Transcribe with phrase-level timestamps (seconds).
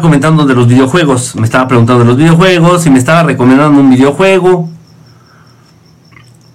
[0.00, 1.36] comentando de los videojuegos.
[1.36, 4.68] Me estaba preguntando de los videojuegos y me estaba recomendando un videojuego.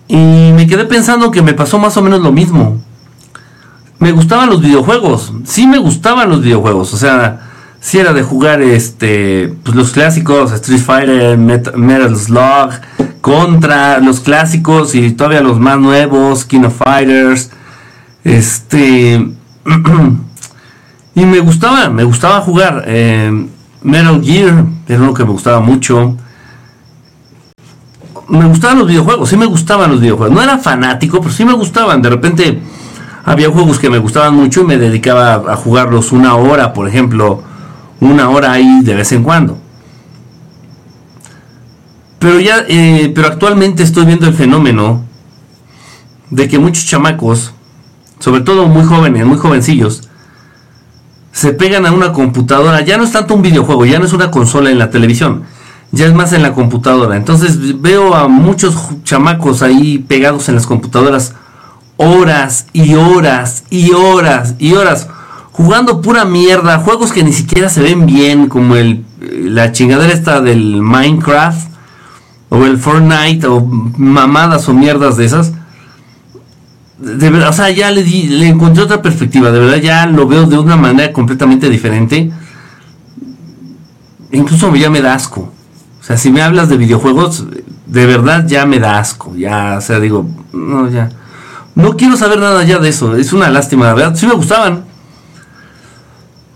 [0.08, 2.82] Y me quedé pensando que me pasó más o menos lo mismo.
[4.00, 5.34] Me gustaban los videojuegos.
[5.46, 6.94] Sí me gustaban los videojuegos.
[6.94, 7.50] O sea,
[7.80, 12.72] si era de jugar este pues los clásicos, Street Fighter, Metal Slug,
[13.22, 17.52] Contra, los clásicos y todavía los más nuevos, King of Fighters.
[18.24, 19.30] Este.
[21.16, 22.84] y me gustaba, me gustaba jugar.
[22.88, 23.48] Eh,
[23.82, 26.16] Metal Gear era uno que me gustaba mucho.
[28.28, 30.36] Me gustaban los videojuegos, sí me gustaban los videojuegos.
[30.36, 32.02] No era fanático, pero sí me gustaban.
[32.02, 32.62] De repente
[33.26, 37.44] había juegos que me gustaban mucho y me dedicaba a jugarlos una hora, por ejemplo,
[38.00, 39.58] una hora ahí de vez en cuando.
[42.20, 45.06] Pero ya, eh, pero actualmente estoy viendo el fenómeno
[46.30, 47.54] de que muchos chamacos,
[48.20, 50.09] sobre todo muy jóvenes, muy jovencillos,
[51.32, 52.82] se pegan a una computadora.
[52.82, 55.44] Ya no es tanto un videojuego, ya no es una consola en la televisión,
[55.92, 57.16] ya es más en la computadora.
[57.16, 61.34] Entonces veo a muchos chamacos ahí pegados en las computadoras
[61.98, 65.08] horas y horas y horas y horas
[65.52, 70.42] jugando pura mierda, juegos que ni siquiera se ven bien, como el la chingadera esta
[70.42, 71.70] del Minecraft
[72.50, 75.52] o el Fortnite o mamadas o mierdas de esas
[77.00, 80.28] de verdad, o sea, ya le, di, le encontré otra perspectiva, de verdad ya lo
[80.28, 82.32] veo de una manera completamente diferente.
[84.32, 85.52] Incluso ya me da asco.
[86.00, 87.46] O sea, si me hablas de videojuegos,
[87.86, 89.34] de verdad ya me da asco.
[89.36, 91.10] Ya, o sea, digo, no, ya.
[91.74, 93.16] No quiero saber nada ya de eso.
[93.16, 94.16] Es una lástima, la verdad.
[94.16, 94.84] Sí me gustaban.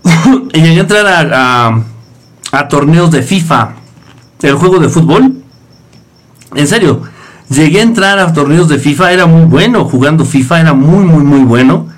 [0.52, 1.82] y llegué entrar a,
[2.52, 3.74] a torneos de FIFA.
[4.42, 5.42] El juego de fútbol.
[6.54, 7.13] En serio
[7.50, 11.22] Llegué a entrar a torneos de FIFA, era muy bueno, jugando FIFA era muy, muy,
[11.22, 11.88] muy bueno.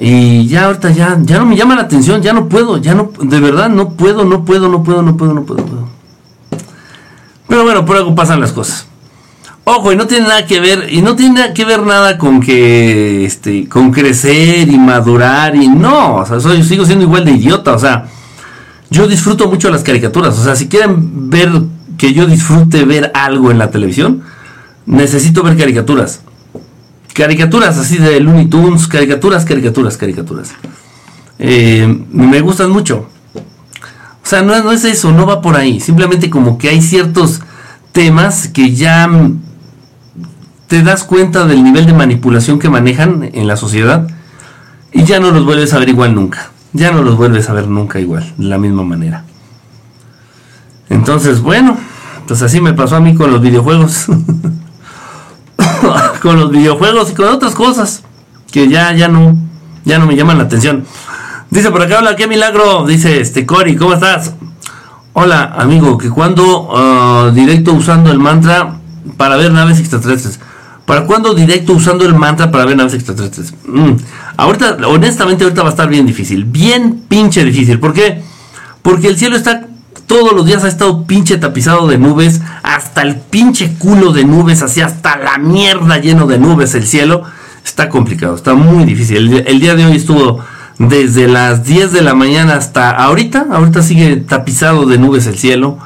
[0.00, 3.10] Y ya ahorita ya, ya no me llama la atención, ya no puedo, ya no,
[3.20, 5.88] de verdad no puedo, no puedo, no puedo, no puedo, no puedo.
[7.48, 8.86] Pero bueno, por algo pasan las cosas.
[9.64, 13.26] Ojo, y no tiene nada que ver, y no tiene que ver nada con que,
[13.26, 17.74] este, con crecer y madurar y no, o sea, soy, sigo siendo igual de idiota,
[17.74, 18.06] o sea,
[18.88, 21.50] yo disfruto mucho las caricaturas, o sea, si quieren ver
[21.98, 24.22] que yo disfrute ver algo en la televisión,
[24.88, 26.22] necesito ver caricaturas.
[27.14, 30.50] Caricaturas así de Looney Tunes, caricaturas, caricaturas, caricaturas.
[31.38, 33.06] Eh, me gustan mucho.
[33.34, 35.80] O sea, no, no es eso, no va por ahí.
[35.80, 37.40] Simplemente como que hay ciertos
[37.92, 39.08] temas que ya
[40.66, 44.06] te das cuenta del nivel de manipulación que manejan en la sociedad
[44.92, 46.50] y ya no los vuelves a ver igual nunca.
[46.72, 49.24] Ya no los vuelves a ver nunca igual, de la misma manera.
[50.90, 51.76] Entonces, bueno,
[52.26, 54.06] pues así me pasó a mí con los videojuegos.
[56.22, 58.02] con los videojuegos y con otras cosas
[58.50, 59.36] que ya, ya no,
[59.84, 60.84] ya no me llaman la atención.
[61.50, 62.86] Dice por acá, hola, qué milagro.
[62.86, 64.34] Dice este Cory, ¿cómo estás?
[65.14, 68.78] Hola, amigo, que cuando ah, directo usando el mantra
[69.16, 70.40] para ver naves extraterrestres.
[70.84, 73.52] ¿Para cuándo directo usando el mantra para ver naves extraterrestres?
[73.66, 73.92] Mm.
[74.36, 76.44] Ahorita, honestamente, ahorita va a estar bien difícil.
[76.44, 77.78] Bien pinche difícil.
[77.78, 78.22] ¿Por qué?
[78.80, 79.67] Porque el cielo está
[80.08, 84.62] todos los días ha estado pinche tapizado de nubes, hasta el pinche culo de nubes,
[84.62, 87.22] así hasta la mierda lleno de nubes el cielo.
[87.62, 89.44] Está complicado, está muy difícil.
[89.46, 90.40] El, día de hoy estuvo
[90.78, 95.78] desde las 10 de la mañana hasta ahorita, ahorita sigue tapizado de nubes el cielo.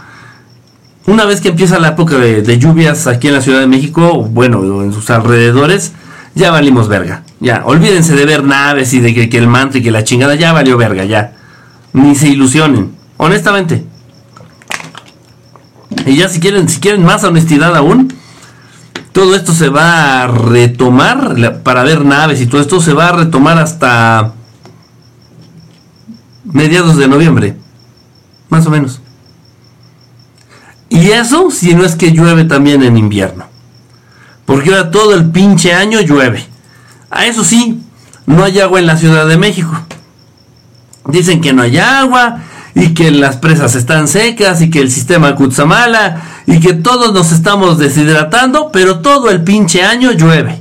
[1.07, 4.85] Una vez que empieza la época de, lluvias aquí en la Ciudad de México, bueno,
[4.85, 5.95] en sus alrededores,
[6.37, 7.25] ya valimos verga.
[7.41, 10.37] Ya, olvídense de ver naves y de que, que el manto y que la chingada
[10.37, 11.33] ya valió verga, ya.
[11.93, 13.92] Ni se ilusionen, honestamente.
[16.07, 18.13] Y ya si quieren, si quieren más honestidad aún,
[19.13, 23.13] todo esto se va a retomar para ver naves y todo esto se va a
[23.13, 24.33] retomar hasta
[26.45, 27.57] mediados de noviembre,
[28.49, 29.01] más o menos.
[30.89, 33.47] Y eso si no es que llueve también en invierno.
[34.45, 36.47] Porque ahora todo el pinche año llueve.
[37.11, 37.81] A eso sí,
[38.27, 39.73] no hay agua en la Ciudad de México.
[41.07, 42.41] Dicen que no hay agua,
[42.75, 47.33] y que las presas están secas y que el sistema Kutsamala y que todos nos
[47.33, 50.61] estamos deshidratando, pero todo el pinche año llueve.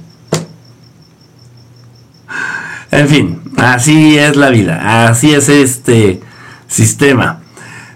[2.92, 6.22] En fin, así es la vida, así es este
[6.68, 7.40] sistema.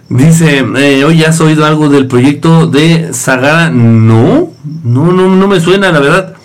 [0.08, 3.70] Dice, eh, oye, ¿has oído algo del proyecto de Sagara?
[3.70, 4.52] No,
[4.84, 6.36] no, no, no me suena, la verdad.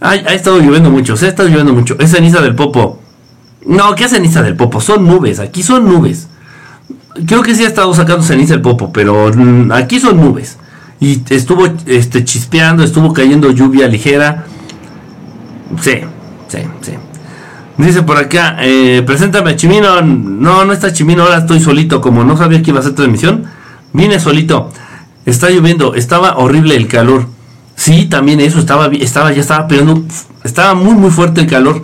[0.00, 1.96] ha estado lloviendo mucho, se ha estado lloviendo mucho.
[1.98, 3.00] Es ceniza del popo.
[3.64, 4.80] No, ¿qué es ceniza del popo?
[4.80, 6.28] Son nubes, aquí son nubes
[7.26, 10.58] creo que sí ha estado sacando ceniza el popo, pero mm, aquí son nubes.
[11.00, 14.44] Y estuvo este, chispeando, estuvo cayendo lluvia ligera.
[15.80, 16.00] Sí,
[16.48, 16.92] sí, sí.
[17.76, 20.02] Dice por acá, eh, preséntame a Chimino.
[20.02, 22.00] No, no está Chimino, ahora estoy solito.
[22.00, 23.44] Como no sabía que iba a ser transmisión,
[23.92, 24.72] vine solito.
[25.24, 27.26] Está lloviendo, estaba horrible el calor.
[27.76, 30.02] Sí, también eso, estaba, estaba, ya estaba pegando,
[30.42, 31.82] estaba muy, muy fuerte el calor.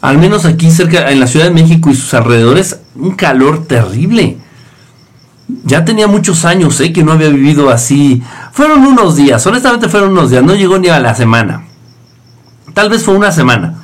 [0.00, 4.38] Al menos aquí cerca, en la Ciudad de México y sus alrededores, un calor terrible.
[5.64, 6.92] Ya tenía muchos años, ¿eh?
[6.92, 8.22] Que no había vivido así.
[8.52, 11.64] Fueron unos días, honestamente fueron unos días, no llegó ni a la semana.
[12.72, 13.74] Tal vez fue una semana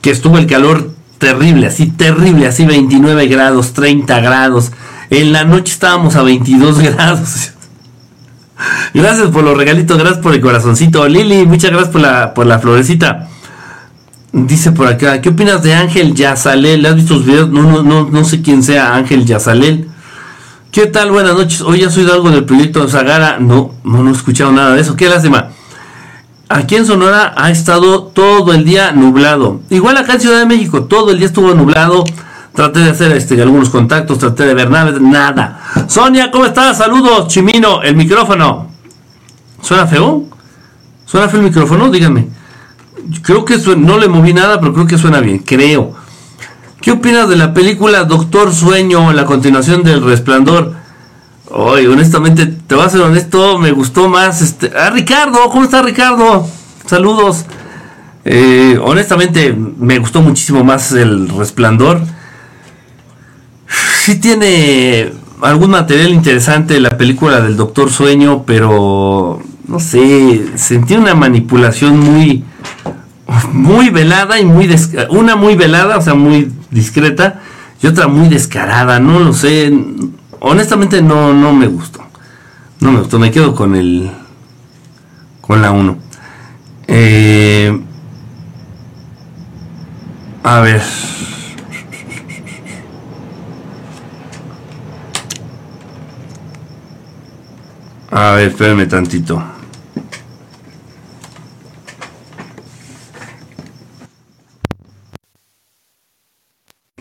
[0.00, 4.72] que estuvo el calor terrible, así terrible, así 29 grados, 30 grados.
[5.10, 7.52] En la noche estábamos a 22 grados.
[8.92, 11.06] Gracias por los regalitos, gracias por el corazoncito.
[11.08, 13.28] Lili, muchas gracias por la, por la florecita.
[14.32, 16.84] Dice por acá, ¿qué opinas de Ángel Yazalel?
[16.86, 17.50] ¿Has visto sus videos?
[17.50, 19.88] No, no, no, no sé quién sea Ángel Yazalel.
[20.74, 21.12] ¿Qué tal?
[21.12, 21.60] Buenas noches.
[21.60, 23.38] Hoy ya soy de algo del proyecto Zagara.
[23.38, 24.96] No, no, no he escuchado nada de eso.
[24.96, 25.50] Qué lástima.
[26.48, 29.60] Aquí en Sonora ha estado todo el día nublado.
[29.70, 32.02] Igual acá en Ciudad de México, todo el día estuvo nublado.
[32.54, 35.60] Traté de hacer este, algunos contactos, traté de ver nada, nada.
[35.86, 36.78] Sonia, ¿cómo estás?
[36.78, 38.66] Saludos, Chimino, el micrófono.
[39.62, 40.24] ¿Suena feo?
[41.06, 41.88] ¿Suena feo el micrófono?
[41.88, 42.30] Díganme.
[43.22, 45.94] Creo que no le moví nada, pero creo que suena bien, creo.
[46.84, 50.74] ¿Qué opinas de la película Doctor Sueño, la continuación del Resplandor?
[51.50, 54.70] Hoy, honestamente, te voy a ser honesto, me gustó más este.
[54.76, 56.46] Ah, Ricardo, ¿cómo está Ricardo?
[56.84, 57.46] Saludos.
[58.26, 62.02] Eh, honestamente, me gustó muchísimo más el resplandor.
[64.02, 65.10] Sí tiene
[65.40, 72.44] algún material interesante la película del Doctor Sueño, pero no sé, sentí una manipulación muy,
[73.52, 74.68] muy velada y muy
[75.10, 77.40] una muy velada, o sea, muy discreta,
[77.82, 79.72] y otra muy descarada, no lo sé
[80.44, 82.04] honestamente no, no me gustó.
[82.80, 84.10] No me gustó, me quedo con el.
[85.40, 85.98] con la 1.
[86.86, 87.80] Eh,
[90.42, 90.82] a ver.
[98.10, 99.42] A ver, espérenme tantito.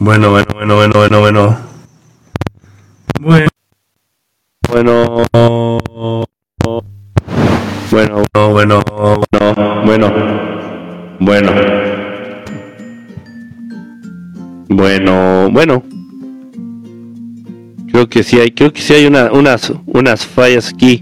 [0.03, 1.57] Bueno, bueno, bueno, bueno, bueno, bueno.
[3.21, 3.47] Bueno,
[4.69, 5.23] bueno,
[7.89, 8.23] bueno,
[8.59, 8.83] bueno,
[9.85, 10.11] bueno,
[11.19, 11.53] bueno,
[14.67, 15.83] bueno, bueno.
[17.89, 21.01] Creo que sí hay, creo que sí hay una, unas, unas fallas aquí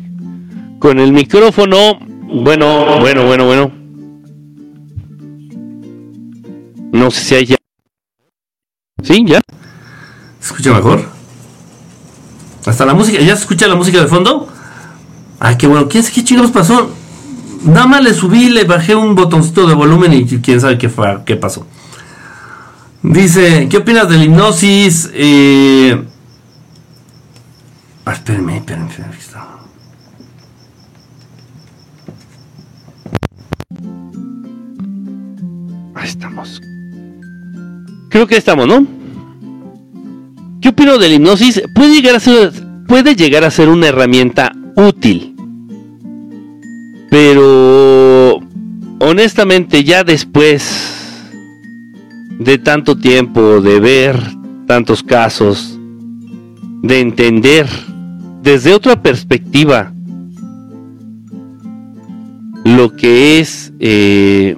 [0.78, 1.98] con el micrófono.
[2.32, 3.72] Bueno, bueno, bueno, bueno.
[6.92, 7.61] No sé si hay ya.
[9.04, 9.26] ¿Sí?
[9.26, 9.42] ¿Ya?
[10.42, 11.10] ¿Escucha mejor?
[12.66, 14.48] Hasta la música, ¿ya se escucha la música de fondo?
[15.40, 16.92] Ay, qué bueno, ¿quién sabe qué chingados pasó?
[17.64, 21.24] Nada más le subí, le bajé un botoncito de volumen y quién sabe qué, fue,
[21.26, 21.66] qué pasó.
[23.04, 25.10] Dice, ¿qué opinas de la hipnosis?
[25.14, 26.06] Eh...
[28.06, 29.48] Ah, espérenme, espérenme, espérenme, está.
[35.96, 36.62] Ahí estamos.
[38.12, 38.86] Creo que estamos, ¿no?
[40.62, 41.62] ¿Qué opino de la hipnosis?
[41.74, 42.52] Puede llegar a ser,
[42.86, 45.34] puede llegar a ser una herramienta útil.
[47.10, 48.38] Pero
[49.00, 51.30] honestamente ya después
[52.38, 54.20] de tanto tiempo, de ver
[54.68, 55.80] tantos casos,
[56.84, 57.68] de entender
[58.44, 59.94] desde otra perspectiva
[62.66, 64.58] lo que es eh,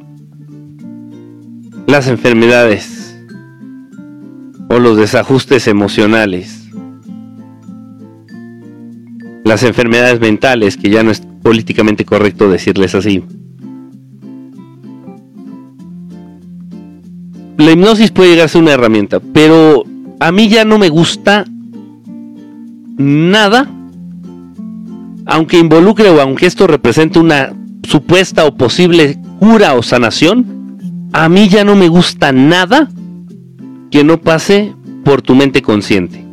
[1.86, 2.93] las enfermedades
[4.74, 6.68] o los desajustes emocionales,
[9.44, 13.24] las enfermedades mentales, que ya no es políticamente correcto decirles así.
[17.58, 19.84] La hipnosis puede llegar a ser una herramienta, pero
[20.20, 21.46] a mí ya no me gusta
[22.98, 23.70] nada,
[25.28, 27.54] aunque involucre o aunque esto represente una
[27.88, 30.80] supuesta o posible cura o sanación,
[31.14, 32.90] a mí ya no me gusta nada
[33.94, 34.74] que no pase
[35.06, 36.26] por tu mente consciente.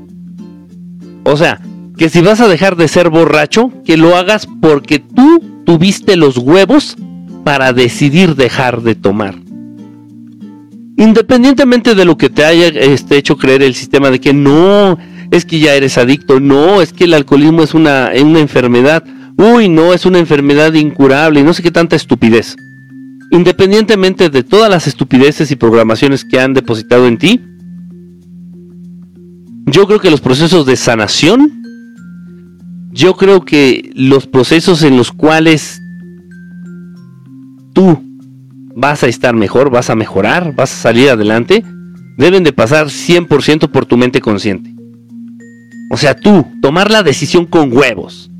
[1.25, 1.61] O sea,
[1.99, 6.39] que si vas a dejar de ser borracho, que lo hagas porque tú tuviste los
[6.39, 6.97] huevos
[7.45, 9.35] para decidir dejar de tomar.
[10.97, 14.97] Independientemente de lo que te haya este, hecho creer el sistema de que no,
[15.31, 19.05] es que ya eres adicto, no, es que el alcoholismo es una, una enfermedad,
[19.37, 22.57] uy, no, es una enfermedad incurable y no sé qué tanta estupidez.
[23.31, 27.50] Independientemente de todas las estupideces y programaciones que han depositado en ti,
[29.67, 31.63] yo creo que los procesos de sanación,
[32.91, 35.81] yo creo que los procesos en los cuales
[37.73, 38.03] tú
[38.75, 41.65] vas a estar mejor, vas a mejorar, vas a salir adelante,
[42.17, 44.75] deben de pasar 100% por tu mente consciente.
[45.91, 48.31] O sea, tú, tomar la decisión con huevos.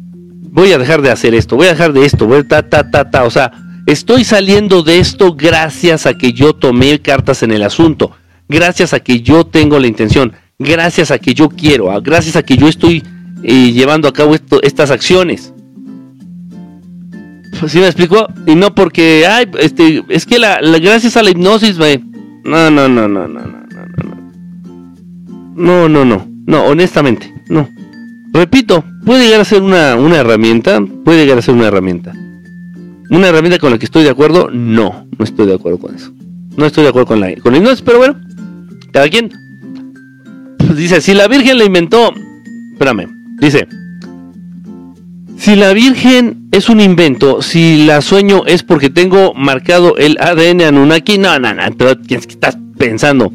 [0.53, 2.91] Voy a dejar de hacer esto, voy a dejar de esto, voy a ta, ta,
[2.91, 3.25] ta, ta.
[3.25, 3.53] O sea,
[3.87, 8.13] estoy saliendo de esto gracias a que yo tomé cartas en el asunto,
[8.49, 12.57] gracias a que yo tengo la intención, gracias a que yo quiero, gracias a que
[12.57, 13.03] yo estoy
[13.43, 15.53] eh, llevando a cabo estas acciones.
[17.67, 18.29] ¿Sí me explico?
[18.47, 21.99] Y no porque, ay, este, es que la, gracias a la hipnosis, me...
[22.45, 24.31] No, no, no, no, no, no, no, no.
[25.57, 27.69] No, no, no, no, honestamente, no.
[28.33, 32.15] Repito, puede llegar a ser una, una herramienta, puede llegar a ser una herramienta.
[33.11, 34.49] ¿Una herramienta con la que estoy de acuerdo?
[34.51, 36.13] No, no estoy de acuerdo con eso.
[36.57, 38.17] No estoy de acuerdo con la, con la hipnosis, pero bueno,
[38.93, 39.07] cada.
[40.77, 42.13] Dice, si la Virgen la inventó,
[42.73, 43.09] espérame,
[43.41, 43.67] dice,
[45.37, 50.63] si la Virgen es un invento, si la sueño es porque tengo marcado el ADN
[50.63, 53.33] Anunnaki, no, no, no, pero ¿qué estás pensando?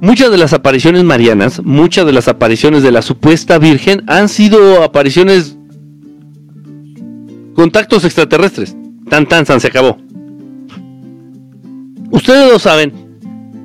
[0.00, 4.82] Muchas de las apariciones marianas, muchas de las apariciones de la supuesta Virgen han sido
[4.82, 5.56] apariciones
[7.54, 8.76] contactos extraterrestres.
[9.08, 9.98] Tan tan tan se acabó.
[12.10, 13.05] Ustedes lo saben.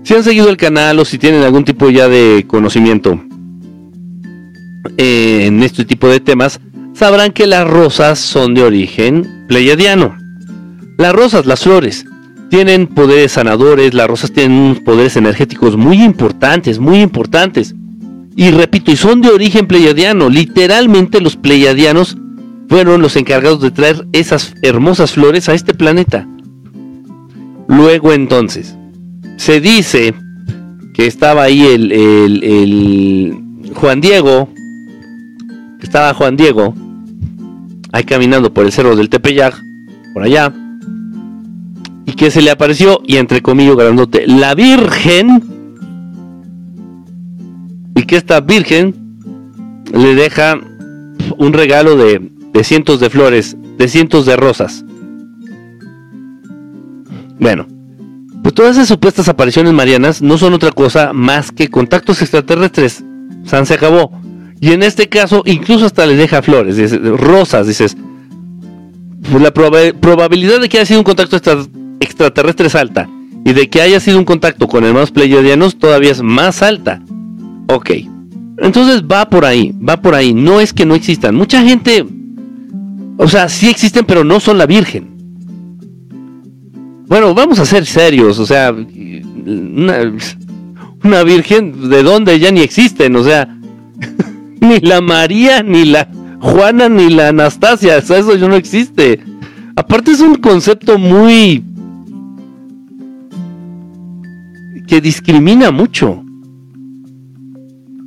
[0.03, 3.22] Si han seguido el canal o si tienen algún tipo ya de conocimiento
[4.98, 6.60] en este tipo de temas,
[6.93, 10.15] sabrán que las rosas son de origen pleiadiano.
[10.98, 12.05] Las rosas, las flores,
[12.50, 17.75] tienen poderes sanadores, las rosas tienen poderes energéticos muy importantes, muy importantes.
[18.36, 20.29] Y repito, y son de origen pleiadiano.
[20.29, 22.17] Literalmente los pleiadianos
[22.70, 26.27] fueron los encargados de traer esas hermosas flores a este planeta.
[27.67, 28.75] Luego entonces,
[29.38, 30.14] se dice
[30.94, 34.50] que estaba ahí el, el Juan Diego,
[35.82, 36.74] estaba Juan Diego,
[37.92, 39.62] ahí caminando por el cerro del Tepeyac,
[40.14, 40.54] por allá,
[42.06, 45.44] y que se le apareció, y entre comillas grandote, la Virgen,
[47.96, 48.96] y que esta Virgen
[49.94, 50.60] le deja
[51.38, 54.86] un regalo de, de cientos de flores, de cientos de rosas.
[57.40, 57.66] Bueno,
[58.44, 63.04] pues todas esas supuestas apariciones marianas no son otra cosa más que contactos extraterrestres.
[63.46, 64.12] San se acabó.
[64.60, 67.98] Y en este caso, incluso hasta le deja flores, rosas, dices.
[69.30, 71.38] Pues la probabilidad de que haya sido un contacto
[72.00, 73.10] extraterrestre es alta.
[73.44, 77.02] Y de que haya sido un contacto con hermanos pleiadianos todavía es más alta.
[77.68, 77.92] Ok.
[78.58, 80.34] Entonces va por ahí, va por ahí.
[80.34, 81.36] No es que no existan.
[81.36, 82.06] Mucha gente,
[83.18, 85.11] o sea, sí existen, pero no son la Virgen.
[87.12, 88.39] Bueno, vamos a ser serios.
[88.39, 90.13] O sea, una,
[91.03, 93.18] una Virgen, ¿de dónde ya ni existen?
[93.18, 93.53] O sea,
[94.62, 96.08] ni la María, ni la
[96.39, 97.98] Juana, ni la Anastasia.
[97.98, 99.20] eso ya no existe.
[99.75, 101.65] Aparte es un concepto muy...
[104.88, 106.24] que discrimina mucho.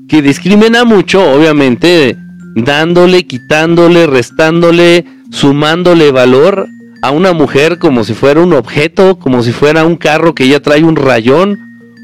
[0.08, 2.16] Que discrimina mucho, obviamente,
[2.56, 6.68] dándole, quitándole, restándole, sumándole valor
[7.04, 10.60] a una mujer como si fuera un objeto, como si fuera un carro que ya
[10.60, 11.58] trae un rayón,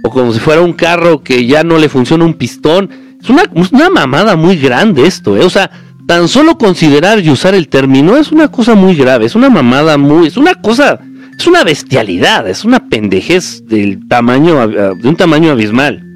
[0.04, 2.90] o como si fuera un carro que ya no le funciona un pistón
[3.22, 5.44] es una, mamada muy grande esto, ¿eh?
[5.44, 5.70] O sea,
[6.06, 9.98] tan solo considerar y usar el término es una cosa muy grave, es una mamada
[9.98, 10.98] muy, es una cosa,
[11.38, 16.06] es una bestialidad, es una pendejez del tamaño, de un tamaño abismal.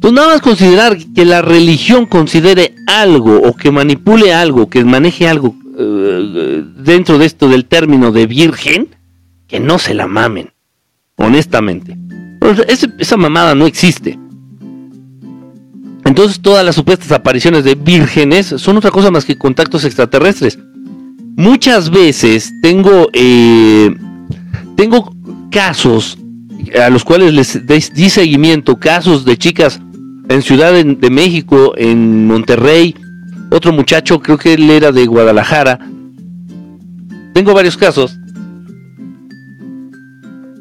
[0.00, 5.26] Pues nada más considerar que la religión considere algo o que manipule algo, que maneje
[5.26, 8.88] algo dentro de esto del término de virgen,
[9.46, 10.52] que no se la mamen,
[11.16, 11.96] honestamente.
[12.98, 14.18] esa mamada no existe.
[16.04, 20.58] Entonces todas las supuestas apariciones de vírgenes son otra cosa más que contactos extraterrestres.
[21.36, 23.94] Muchas veces tengo, eh,
[24.76, 25.12] tengo
[25.50, 26.18] casos
[26.80, 29.80] a los cuales les di seguimiento, casos de chicas
[30.28, 32.94] en Ciudad de, México, en Monterrey,
[33.54, 35.78] otro muchacho, creo que él era de Guadalajara.
[37.32, 38.18] Tengo varios casos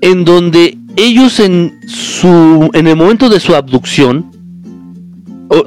[0.01, 4.31] en donde ellos en su en el momento de su abducción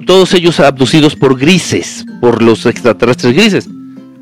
[0.07, 3.69] todos ellos abducidos por grises, por los extraterrestres grises.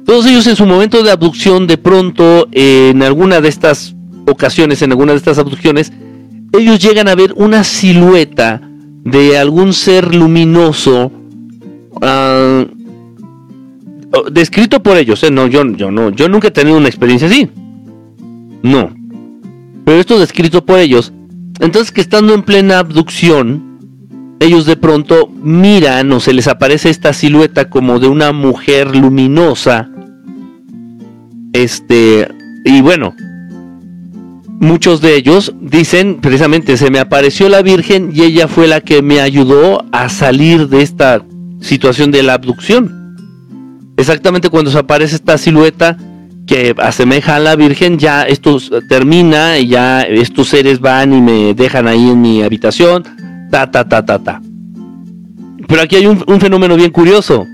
[0.04, 3.94] Todos ellos en su momento de abducción, de pronto, en alguna de estas
[4.26, 5.92] ocasiones, en alguna de estas abducciones,
[6.52, 8.60] ellos llegan a ver una silueta
[9.04, 11.10] de algún ser luminoso
[12.02, 12.64] ah,
[14.30, 15.22] descrito por ellos.
[15.22, 15.30] ¿eh?
[15.30, 17.48] No, yo, yo, no, yo nunca he tenido una experiencia así.
[18.62, 18.94] No.
[19.84, 21.12] Pero esto descrito por ellos.
[21.60, 23.74] Entonces que estando en plena abducción,
[24.40, 29.88] ellos de pronto miran o se les aparece esta silueta como de una mujer luminosa.
[31.52, 32.28] Este,
[32.64, 33.14] y bueno,
[34.60, 39.02] muchos de ellos dicen precisamente, se me apareció la Virgen y ella fue la que
[39.02, 41.24] me ayudó a salir de esta
[41.60, 43.03] situación de la abducción.
[43.96, 45.96] Exactamente cuando se aparece esta silueta
[46.46, 48.58] que asemeja a la Virgen, ya esto
[48.88, 53.04] termina y ya estos seres van y me dejan ahí en mi habitación,
[53.50, 54.42] ta, ta, ta, ta, ta.
[55.66, 57.46] Pero aquí hay un, fenómeno bien curioso.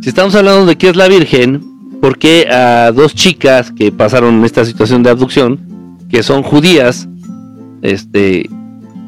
[0.00, 1.60] Si estamos hablando de qué es la Virgen,
[2.00, 7.08] ¿por qué a dos chicas que pasaron esta situación de abducción, que son judías,
[7.82, 8.48] este,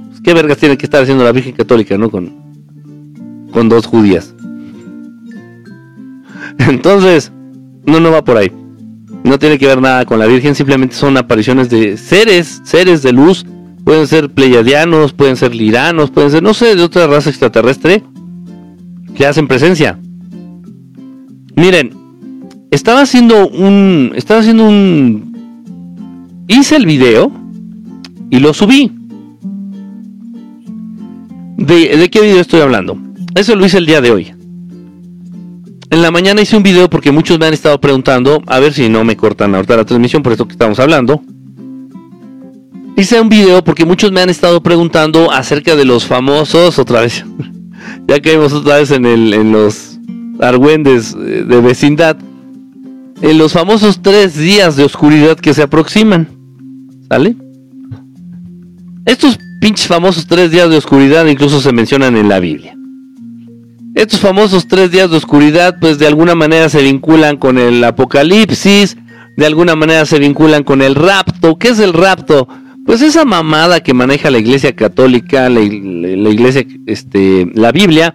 [0.08, 2.10] pues, qué vergas tiene que estar haciendo la Virgen Católica, ¿no?
[2.10, 2.32] Con,
[3.52, 4.34] con dos judías.
[6.68, 7.32] Entonces,
[7.84, 8.52] no, no va por ahí.
[9.24, 13.12] No tiene que ver nada con la Virgen, simplemente son apariciones de seres, seres de
[13.12, 13.46] luz.
[13.84, 18.02] Pueden ser pleiadianos, pueden ser liranos, pueden ser, no sé, de otra raza extraterrestre
[19.14, 19.98] que hacen presencia.
[21.56, 21.94] Miren,
[22.70, 24.12] estaba haciendo un.
[24.14, 26.44] Estaba haciendo un.
[26.48, 27.32] Hice el video
[28.30, 28.90] y lo subí.
[31.56, 32.98] ¿De, de qué video estoy hablando?
[33.34, 34.32] Eso lo hice el día de hoy.
[35.92, 38.88] En la mañana hice un video porque muchos me han estado preguntando, a ver si
[38.88, 41.20] no me cortan ahorita la transmisión por esto que estamos hablando.
[42.96, 47.26] Hice un video porque muchos me han estado preguntando acerca de los famosos, otra vez,
[48.08, 49.98] ya caímos otra vez en, el, en los
[50.40, 52.16] argüendes eh, de vecindad,
[53.20, 56.26] en los famosos tres días de oscuridad que se aproximan.
[57.10, 57.36] ¿Sale?
[59.04, 62.78] Estos pinches famosos tres días de oscuridad incluso se mencionan en la Biblia.
[63.94, 68.96] Estos famosos tres días de oscuridad, pues de alguna manera se vinculan con el apocalipsis,
[69.36, 71.58] de alguna manera se vinculan con el rapto.
[71.58, 72.48] ¿Qué es el rapto?
[72.86, 78.14] Pues esa mamada que maneja la Iglesia Católica, la, Iglesia, este, la Biblia,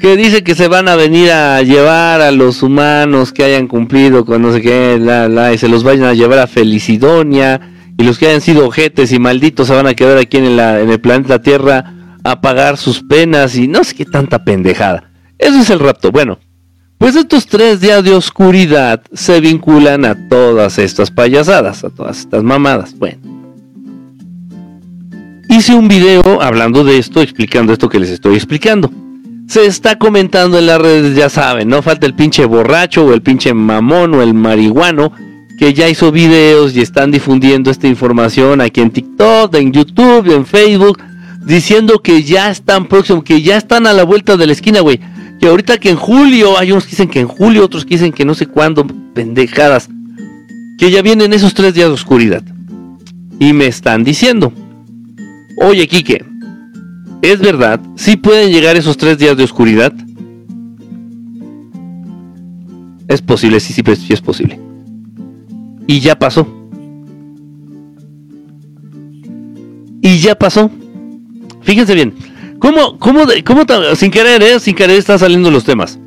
[0.00, 4.24] que dice que se van a venir a llevar a los humanos que hayan cumplido
[4.24, 7.60] con no sé qué, la, y se los vayan a llevar a Felicidonia,
[7.96, 10.80] y los que hayan sido ojetes y malditos se van a quedar aquí en, la,
[10.80, 15.10] en el planeta Tierra a pagar sus penas y no sé qué tanta pendejada.
[15.38, 16.12] Eso es el rapto.
[16.12, 16.38] Bueno,
[16.98, 22.44] pues estos tres días de oscuridad se vinculan a todas estas payasadas, a todas estas
[22.44, 22.96] mamadas.
[22.96, 23.18] Bueno.
[25.48, 28.90] Hice un video hablando de esto, explicando esto que les estoy explicando.
[29.48, 33.20] Se está comentando en las redes, ya saben, no falta el pinche borracho o el
[33.20, 35.12] pinche mamón o el marihuano
[35.58, 40.46] que ya hizo videos y están difundiendo esta información aquí en TikTok, en YouTube, en
[40.46, 40.98] Facebook
[41.44, 45.00] diciendo que ya están próximos, que ya están a la vuelta de la esquina, güey.
[45.40, 48.12] Que ahorita que en julio, hay unos que dicen que en julio, otros que dicen
[48.12, 49.88] que no sé cuándo, pendejadas.
[50.78, 52.42] Que ya vienen esos tres días de oscuridad.
[53.38, 54.52] Y me están diciendo,
[55.56, 56.24] oye, Quique,
[57.22, 57.80] ¿es verdad?
[57.96, 59.92] ¿Sí pueden llegar esos tres días de oscuridad?
[63.08, 64.60] Es posible, sí, sí, sí es posible.
[65.86, 66.46] Y ya pasó.
[70.00, 70.70] Y ya pasó.
[71.62, 72.14] Fíjense bien.
[72.58, 73.64] ¿Cómo, cómo, cómo
[73.96, 74.60] sin querer, eh?
[74.60, 75.98] Sin querer están saliendo los temas.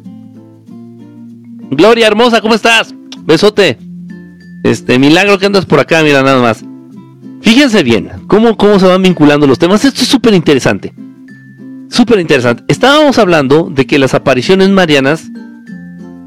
[1.72, 2.94] Gloria hermosa, ¿cómo estás?
[3.24, 3.78] Besote.
[4.64, 6.64] Este, milagro que andas por acá, mira nada más.
[7.42, 9.84] Fíjense bien, cómo, cómo se van vinculando los temas.
[9.86, 10.94] Esto es súper interesante.
[11.90, 12.64] Súper interesante.
[12.68, 15.30] Estábamos hablando de que las apariciones marianas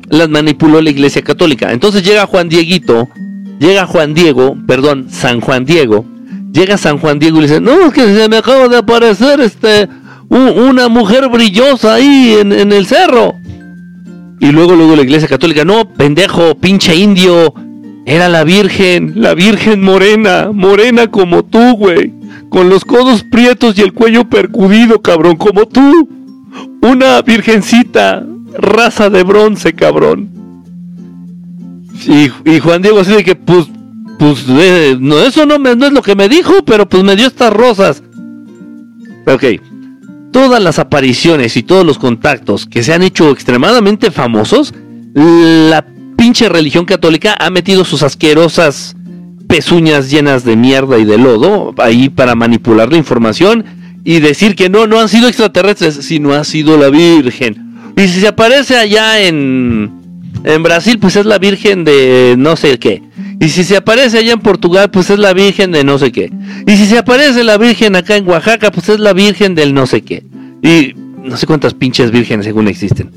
[0.09, 1.73] las manipuló la Iglesia Católica.
[1.73, 3.09] Entonces llega Juan Dieguito,
[3.59, 6.05] llega Juan Diego, perdón, San Juan Diego,
[6.59, 9.41] llega San Juan Diego y le dice, no, es que se me acaba de aparecer
[9.41, 9.89] este,
[10.29, 13.35] una mujer brillosa ahí en, en, el cerro.
[14.41, 17.55] Y luego, luego la iglesia católica, no, pendejo, pinche indio,
[18.07, 22.13] era la virgen, la virgen morena, morena como tú, güey,
[22.49, 26.09] con los codos prietos y el cuello percudido, cabrón, como tú.
[26.83, 28.25] Una virgencita,
[28.57, 30.31] raza de bronce, cabrón.
[32.07, 33.69] Y, y Juan Diego así de que, pues,
[34.19, 37.27] pues eh, no, eso no, no es lo que me dijo, pero pues me dio
[37.27, 38.03] estas rosas.
[39.27, 39.45] Ok,
[40.33, 44.75] todas las apariciones y todos los contactos que se han hecho extremadamente famosos,
[45.15, 45.85] la
[46.17, 48.97] pinche religión católica ha metido sus asquerosas
[49.49, 53.65] pezuñas llenas de mierda y de lodo ahí para manipular la información
[54.05, 57.93] y decir que no, no han sido extraterrestres, sino ha sido la Virgen.
[57.97, 59.91] Y si se aparece allá en,
[60.45, 63.03] en Brasil, pues es la Virgen de no sé qué.
[63.41, 66.33] Y si se aparece allá en Portugal, pues es la Virgen de no sé qué.
[66.67, 69.87] Y si se aparece la Virgen acá en Oaxaca, pues es la Virgen del no
[69.87, 70.25] sé qué.
[70.63, 73.11] Y no sé cuántas pinches vírgenes según existen.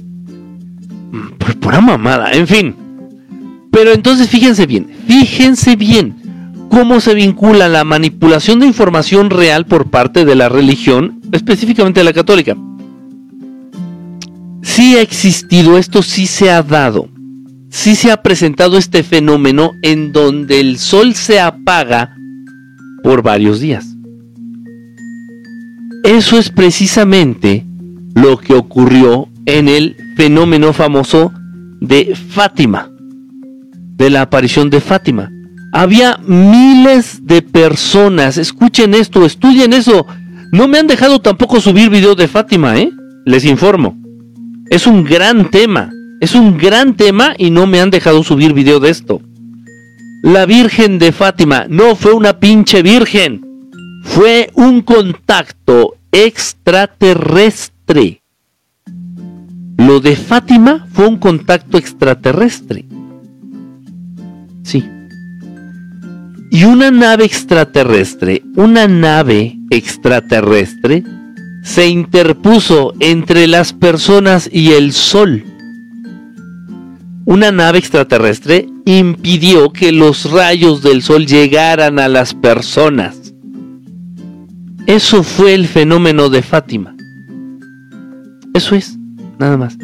[1.11, 2.75] Mm, por pura mamada, en fin.
[3.71, 6.15] Pero entonces fíjense bien, fíjense bien
[6.69, 12.13] cómo se vincula la manipulación de información real por parte de la religión, específicamente la
[12.13, 12.55] católica.
[14.61, 17.09] Sí ha existido, esto sí se ha dado
[17.71, 22.15] sí se ha presentado este fenómeno en donde el sol se apaga
[23.01, 23.95] por varios días.
[26.03, 27.65] Eso es precisamente
[28.13, 31.31] lo que ocurrió en el fenómeno famoso
[31.79, 32.91] de Fátima,
[33.95, 35.31] de la aparición de Fátima.
[35.73, 40.05] Había miles de personas, escuchen esto, estudien eso.
[40.51, 42.91] No me han dejado tampoco subir videos de Fátima, ¿eh?
[43.25, 43.97] Les informo.
[44.69, 48.79] Es un gran tema, es un gran tema y no me han dejado subir video
[48.79, 49.21] de esto.
[50.21, 53.41] La Virgen de Fátima no fue una pinche virgen,
[54.03, 58.21] fue un contacto extraterrestre.
[59.77, 62.85] Lo de Fátima fue un contacto extraterrestre.
[64.63, 64.87] Sí.
[66.51, 71.03] Y una nave extraterrestre, una nave extraterrestre,
[71.63, 75.45] se interpuso entre las personas y el sol.
[77.25, 83.33] Una nave extraterrestre impidió que los rayos del sol llegaran a las personas.
[84.87, 86.95] Eso fue el fenómeno de Fátima.
[88.53, 88.97] Eso es,
[89.37, 89.77] nada más.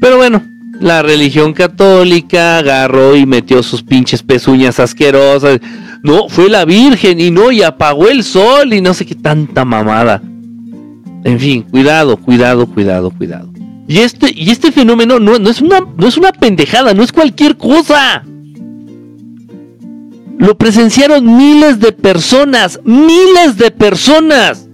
[0.00, 0.42] Pero bueno,
[0.80, 5.60] la religión católica agarró y metió sus pinches pezuñas asquerosas.
[6.02, 9.64] No, fue la Virgen y no, y apagó el sol y no sé qué tanta
[9.64, 10.20] mamada.
[11.22, 13.49] En fin, cuidado, cuidado, cuidado, cuidado.
[13.90, 17.10] Y este, y este fenómeno no, no, es una, no es una pendejada, no es
[17.10, 18.24] cualquier cosa.
[20.38, 24.68] Lo presenciaron miles de personas, miles de personas.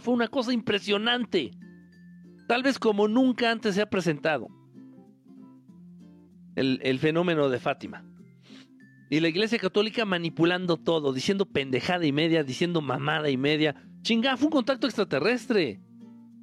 [0.00, 1.50] fue una cosa impresionante,
[2.48, 4.48] tal vez como nunca antes se ha presentado
[6.54, 8.09] el, el fenómeno de Fátima.
[9.10, 13.74] Y la iglesia católica manipulando todo, diciendo pendejada y media, diciendo mamada y media.
[14.02, 15.80] Chingá, fue un contacto extraterrestre.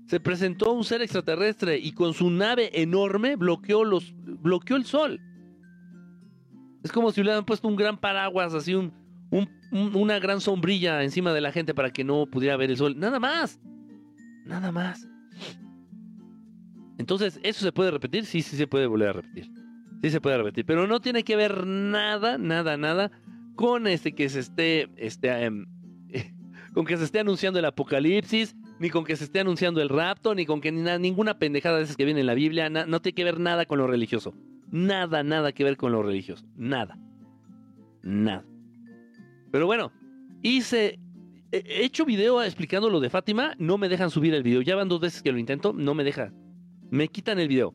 [0.05, 5.21] Se presentó un ser extraterrestre y con su nave enorme bloqueó, los, bloqueó el sol.
[6.83, 8.93] Es como si hubieran puesto un gran paraguas, así un,
[9.71, 12.99] una gran sombrilla encima de la gente para que no pudiera ver el sol.
[12.99, 13.61] Nada más.
[14.45, 15.07] Nada más.
[16.97, 18.25] Entonces, ¿eso se puede repetir?
[18.25, 19.49] Sí, sí se puede volver a repetir.
[20.01, 20.65] Sí se puede repetir.
[20.65, 23.11] Pero no tiene que ver nada, nada, nada
[23.55, 25.65] con este que se esté, este, em,
[26.73, 30.35] con que se esté anunciando el apocalipsis, ni con que se esté anunciando el rapto,
[30.35, 32.69] ni con que ni ninguna pendejada de esas que viene en la Biblia.
[32.69, 34.33] no tiene que ver nada con lo religioso.
[34.69, 36.45] Nada, nada que ver con lo religioso.
[36.55, 36.97] Nada.
[38.03, 38.45] Nada.
[39.51, 39.91] Pero bueno,
[40.43, 40.99] hice.
[41.51, 43.55] He hecho video explicando lo de Fátima.
[43.57, 44.61] No me dejan subir el video.
[44.61, 45.73] Ya van dos veces que lo intento.
[45.73, 46.33] No me deja.
[46.91, 47.73] Me quitan el video.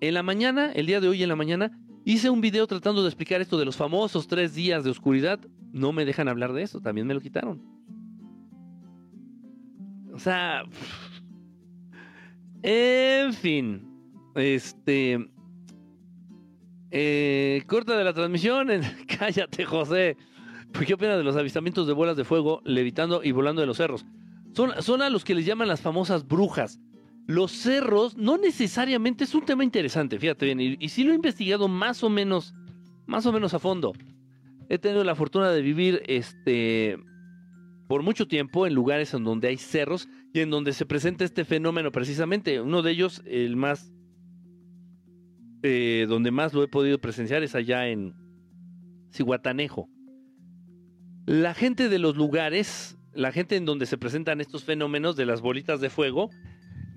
[0.00, 3.08] En la mañana, el día de hoy en la mañana, hice un video tratando de
[3.08, 5.38] explicar esto de los famosos tres días de oscuridad.
[5.72, 6.80] No me dejan hablar de eso.
[6.80, 7.62] También me lo quitaron.
[10.14, 10.62] O sea.
[12.62, 13.86] En fin.
[14.34, 15.30] Este.
[16.90, 18.68] Eh, corta de la transmisión.
[19.18, 20.16] Cállate, José.
[20.86, 24.06] ¿Qué opinas de los avistamientos de bolas de fuego levitando y volando de los cerros?
[24.54, 26.80] Son, son a los que les llaman las famosas brujas.
[27.26, 31.68] Los cerros no necesariamente es un tema interesante, fíjate bien, y, sí lo he investigado
[31.68, 32.54] más o menos,
[33.06, 33.92] más o menos a fondo.
[34.68, 36.98] He tenido la fortuna de vivir este
[37.88, 41.44] por mucho tiempo en lugares en donde hay cerros y en donde se presenta este
[41.44, 42.60] fenómeno precisamente.
[42.60, 43.92] Uno de ellos, el más
[45.62, 48.14] eh, donde más lo he podido presenciar es allá en
[49.12, 49.88] Cihuatanejo.
[51.26, 55.42] La gente de los lugares, la gente en donde se presentan estos fenómenos de las
[55.42, 56.30] bolitas de fuego,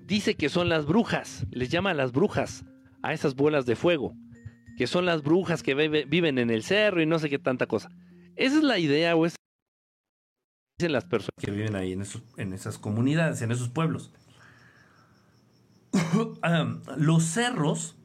[0.06, 2.64] dice que son las brujas, les llama las brujas
[3.02, 4.14] a esas bolas de fuego,
[4.76, 7.90] que son las brujas que viven en el cerro y no sé qué tanta cosa.
[8.36, 9.36] Esa es la idea o es
[10.78, 12.04] dicen las personas que viven ahí en,
[12.36, 14.10] en esas comunidades, en esos pueblos.
[16.96, 17.96] los cerros,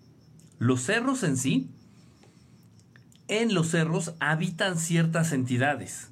[0.59, 1.71] los cerros en sí,
[3.27, 6.11] en los cerros habitan ciertas entidades.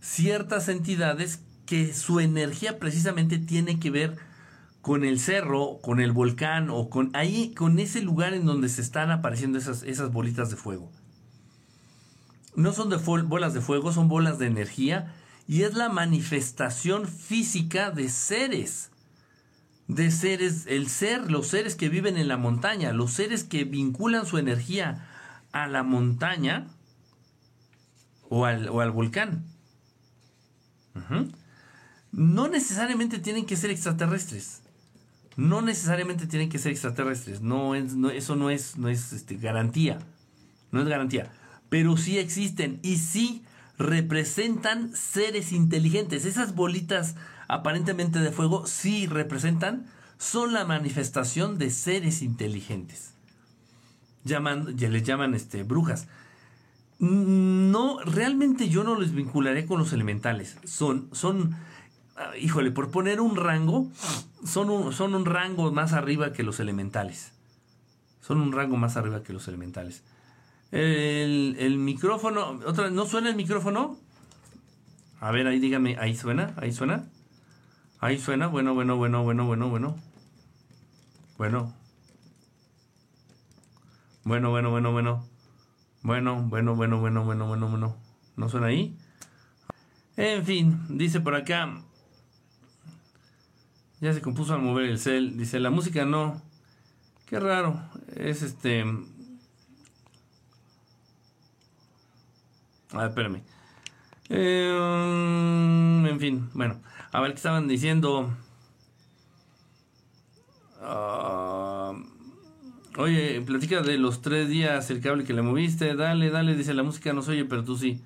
[0.00, 4.16] Ciertas entidades que su energía precisamente tiene que ver
[4.84, 8.82] con el cerro, con el volcán o con ahí, con ese lugar en donde se
[8.82, 10.92] están apareciendo esas, esas bolitas de fuego.
[12.54, 15.14] No son de bolas de fuego, son bolas de energía
[15.48, 18.90] y es la manifestación física de seres.
[19.88, 24.26] De seres, el ser, los seres que viven en la montaña, los seres que vinculan
[24.26, 25.08] su energía
[25.52, 26.66] a la montaña
[28.28, 29.46] o al, volcán.
[32.12, 34.60] No necesariamente tienen que ser extraterrestres.
[35.36, 37.40] No necesariamente tienen que ser extraterrestres.
[37.40, 39.98] No, eso no es, no es este, garantía.
[40.70, 41.32] No es garantía.
[41.68, 43.44] Pero sí existen y sí
[43.78, 46.24] representan seres inteligentes.
[46.24, 47.16] Esas bolitas
[47.48, 49.86] aparentemente de fuego sí representan
[50.18, 53.12] son la manifestación de seres inteligentes.
[54.24, 56.06] Llaman, les llaman este, brujas.
[56.98, 60.56] No, realmente yo no les vincularé con los elementales.
[60.64, 61.56] Son, son,
[62.40, 63.88] híjole, por poner un rango,
[64.44, 67.32] son un, son un rango más arriba que los elementales.
[68.20, 70.02] Son un rango más arriba que los elementales.
[70.70, 73.98] El, el micrófono, otra, ¿no suena el micrófono?
[75.20, 77.06] A ver, ahí dígame, ahí suena, ahí suena.
[78.00, 79.96] Ahí suena, bueno, bueno, bueno, bueno, bueno, bueno.
[81.38, 81.74] Bueno.
[84.24, 85.26] Bueno, bueno, bueno, bueno.
[86.02, 87.96] Bueno, bueno, bueno, bueno, bueno, bueno, bueno.
[88.36, 88.96] ¿No suena ahí?
[90.16, 91.80] En fin, dice por acá.
[94.04, 95.38] Ya se compuso a mover el cel.
[95.38, 96.42] Dice, la música no.
[97.24, 97.80] Qué raro.
[98.14, 98.82] Es este.
[102.92, 103.42] A ver, espérame.
[104.28, 106.82] Eh, en fin, bueno.
[107.12, 108.30] A ver qué estaban diciendo.
[110.82, 111.94] Ah,
[112.98, 115.96] Oye, platica de los tres días el cable que le moviste.
[115.96, 118.02] Dale, dale, dice la música no se oye, pero tú sí.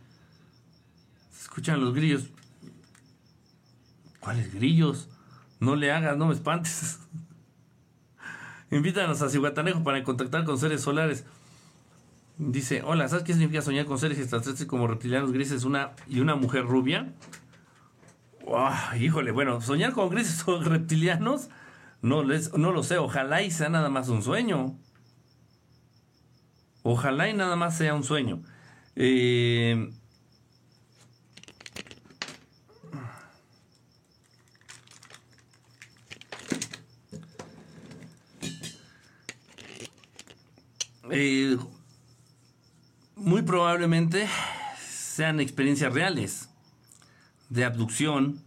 [1.32, 2.28] Se escuchan los grillos.
[4.20, 5.08] ¿Cuáles grillos?
[5.60, 7.00] No le hagas, no me espantes.
[8.70, 11.24] Invítanos a Cihuatanejo para contactar con seres solares.
[12.36, 16.36] Dice, hola, ¿sabes qué significa soñar con seres extraterrestres como reptilianos grises una, y una
[16.36, 17.12] mujer rubia?
[18.98, 21.50] híjole, bueno, soñar con grises o reptilianos
[22.00, 24.78] no, les, no lo sé, ojalá y sea nada más un sueño.
[26.82, 28.42] Ojalá y nada más sea un sueño.
[28.94, 29.90] Eh,
[41.10, 41.56] eh,
[43.16, 44.28] muy probablemente
[44.80, 46.48] sean experiencias reales
[47.48, 48.42] de abducción.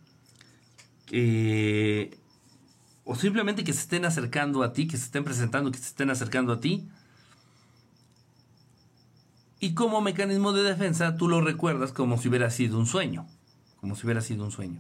[3.04, 6.10] O simplemente que se estén acercando a ti, que se estén presentando, que se estén
[6.10, 6.88] acercando a ti.
[9.60, 13.28] Y como mecanismo de defensa, tú lo recuerdas como si hubiera sido un sueño.
[13.80, 14.80] Como si hubiera sido un sueño.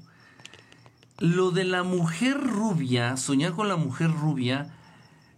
[1.19, 4.73] Lo de la mujer rubia, soñar con la mujer rubia,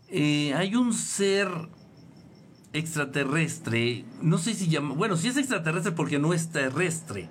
[0.09, 1.49] eh, hay un ser
[2.73, 7.29] extraterrestre, no sé si llama, bueno, si es extraterrestre porque no es terrestre.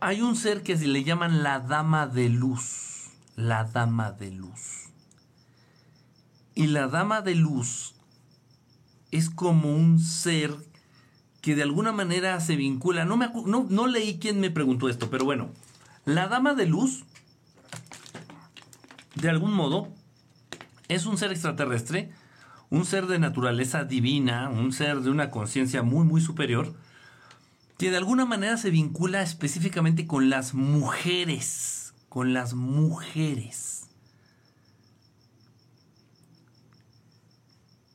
[0.00, 2.86] Hay un ser que se le llaman la dama de luz
[3.36, 4.88] la dama de luz.
[6.54, 7.94] Y la dama de luz
[9.10, 10.54] es como un ser
[11.42, 13.04] que de alguna manera se vincula.
[13.04, 15.50] No, me, no, no leí quién me preguntó esto, pero bueno,
[16.06, 17.04] la dama de luz,
[19.14, 19.92] de algún modo,
[20.88, 22.10] es un ser extraterrestre,
[22.70, 26.74] un ser de naturaleza divina, un ser de una conciencia muy, muy superior,
[27.78, 31.76] que de alguna manera se vincula específicamente con las mujeres
[32.16, 33.90] con las mujeres.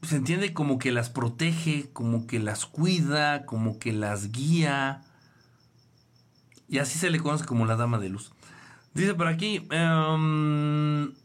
[0.04, 5.02] Se entiende como que las protege, como que las cuida, como que las guía.
[6.70, 8.32] Y así se le conoce como la dama de luz.
[8.94, 11.16] Dice por aquí, em,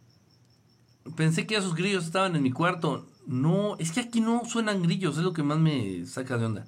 [1.17, 3.07] pensé que esos grillos estaban en mi cuarto.
[3.27, 6.67] No, es que aquí no suenan grillos, es lo que más me saca de onda.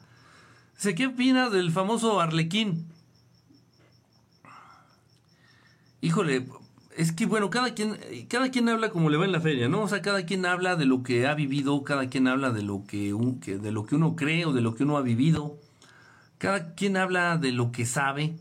[0.75, 2.87] Dice, ¿qué opina del famoso arlequín?
[6.01, 6.47] híjole,
[6.97, 9.83] es que bueno, cada quien, cada quien habla como le va en la feria, ¿no?
[9.83, 12.85] O sea, cada quien habla de lo que ha vivido, cada quien habla de lo
[12.87, 15.59] que, de lo que uno cree o de lo que uno ha vivido,
[16.39, 18.37] cada quien habla de lo que sabe,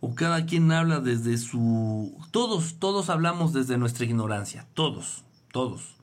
[0.00, 2.16] o cada quien habla desde su...
[2.30, 5.95] Todos, todos hablamos desde nuestra ignorancia, todos, todos.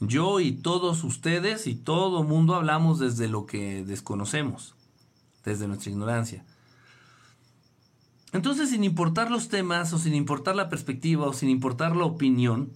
[0.00, 4.74] Yo y todos ustedes y todo mundo hablamos desde lo que desconocemos,
[5.44, 6.44] desde nuestra ignorancia.
[8.32, 12.70] Entonces, sin importar los temas o sin importar la perspectiva o sin importar la opinión,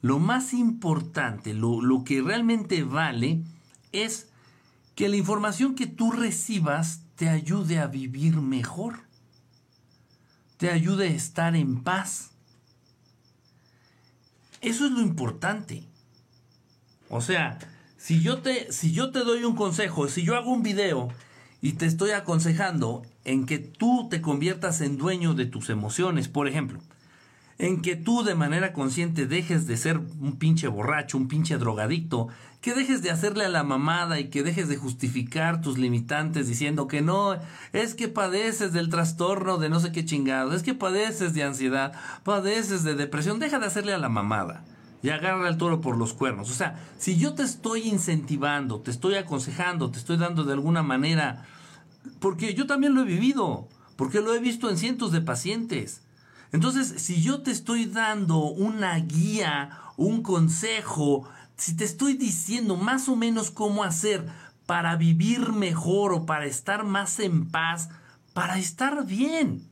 [0.00, 3.42] lo más importante, lo, que realmente vale,
[3.92, 4.30] es
[4.94, 9.00] que la información que tú recibas te ayude a vivir mejor,
[10.56, 12.30] te ayude a estar en paz.
[14.62, 15.91] Eso es lo importante.
[17.12, 17.58] O sea,
[17.98, 21.10] si yo te, si yo te doy un consejo, si yo hago un video
[21.60, 26.48] y te estoy aconsejando en que tú te conviertas en dueño de tus emociones, por
[26.48, 26.80] ejemplo.
[27.58, 32.28] En que tú de manera consciente dejes de ser un pinche borracho, un pinche drogadicto,
[32.62, 36.88] que dejes de hacerle a la mamada y que dejes de justificar tus limitantes diciendo
[36.88, 37.36] que no,
[37.74, 41.92] es que padeces del trastorno de no sé qué chingado, es que padeces de ansiedad,
[42.24, 44.64] padeces de depresión, deja de hacerle a la mamada
[45.02, 46.50] y agarra el toro por los cuernos.
[46.50, 50.82] O sea, si yo te estoy incentivando, te estoy aconsejando, te estoy dando de alguna
[50.82, 51.44] manera
[52.20, 56.02] porque yo también lo he vivido, porque lo he visto en cientos de pacientes.
[56.52, 63.08] Entonces, si yo te estoy dando una guía, un consejo, si te estoy diciendo más
[63.08, 64.26] o menos cómo hacer
[64.66, 67.88] para vivir mejor o para estar más en paz,
[68.32, 69.68] para estar bien.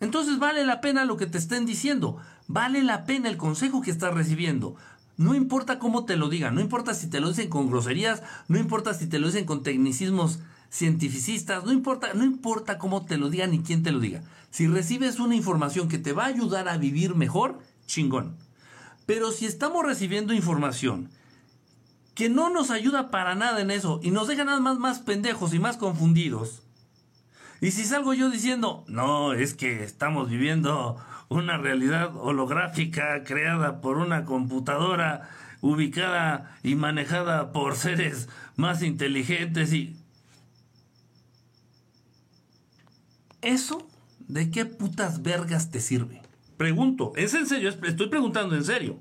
[0.00, 3.92] Entonces vale la pena lo que te estén diciendo, vale la pena el consejo que
[3.92, 4.74] estás recibiendo.
[5.16, 8.58] No importa cómo te lo digan, no importa si te lo dicen con groserías, no
[8.58, 13.30] importa si te lo dicen con tecnicismos cientificistas, no importa, no importa cómo te lo
[13.30, 14.22] digan ni quién te lo diga.
[14.50, 18.36] Si recibes una información que te va a ayudar a vivir mejor, chingón.
[19.06, 21.10] Pero si estamos recibiendo información
[22.14, 25.52] que no nos ayuda para nada en eso y nos deja nada más más pendejos
[25.52, 26.62] y más confundidos,
[27.60, 30.96] y si salgo yo diciendo, no, es que estamos viviendo
[31.28, 35.28] una realidad holográfica creada por una computadora
[35.60, 39.96] ubicada y manejada por seres más inteligentes y...
[43.40, 43.88] ¿Eso
[44.26, 46.22] de qué putas vergas te sirve?
[46.56, 48.98] Pregunto, es en serio, estoy preguntando en serio.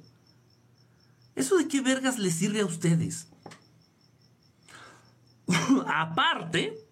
[1.35, 3.27] ¿Eso de qué vergas les sirve a ustedes?
[5.87, 6.86] Aparte,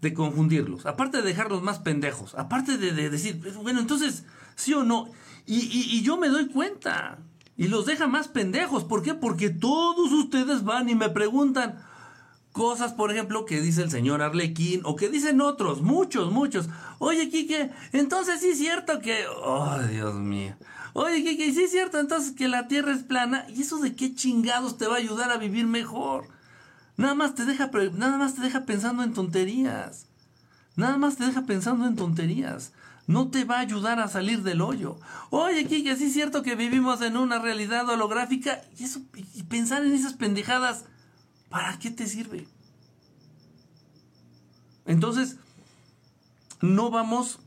[0.00, 4.24] de confundirlos, aparte de dejarlos más pendejos, aparte de, decir, bueno, entonces,
[4.56, 5.10] sí o no,
[5.46, 7.18] y, yo me doy cuenta,
[7.56, 9.14] y los deja más pendejos, ¿por qué?
[9.14, 11.78] Porque todos ustedes van y me preguntan
[12.52, 17.28] cosas, por ejemplo, que dice el señor Arlequín, o que dicen otros, muchos, muchos, oye,
[17.28, 20.56] Kike, entonces sí es cierto que, oh, Dios mío,
[20.94, 24.14] oye, Kike, sí es cierto entonces que la Tierra es plana, y eso de qué
[24.14, 26.39] chingados te va a ayudar a vivir mejor.
[27.00, 30.06] Nada más te deja, nada más te deja pensando en tonterías.
[30.76, 32.74] Nada más te deja pensando en tonterías.
[33.06, 34.98] No te va a ayudar a salir del hoyo.
[35.30, 38.60] Oye, Kike, sí es cierto que vivimos en una realidad holográfica.
[38.78, 39.00] Y eso,
[39.34, 40.84] y pensar en esas pendejadas,
[41.48, 42.46] ¿para qué te sirve?
[44.84, 45.38] Entonces,
[46.60, 47.40] no vamos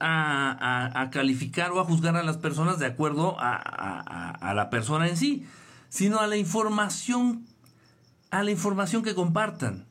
[0.00, 5.18] a, calificar o a juzgar a las personas de acuerdo a, a, la persona en
[5.18, 5.46] sí,
[5.90, 7.44] sino a la información
[8.30, 9.86] a la información que compartan.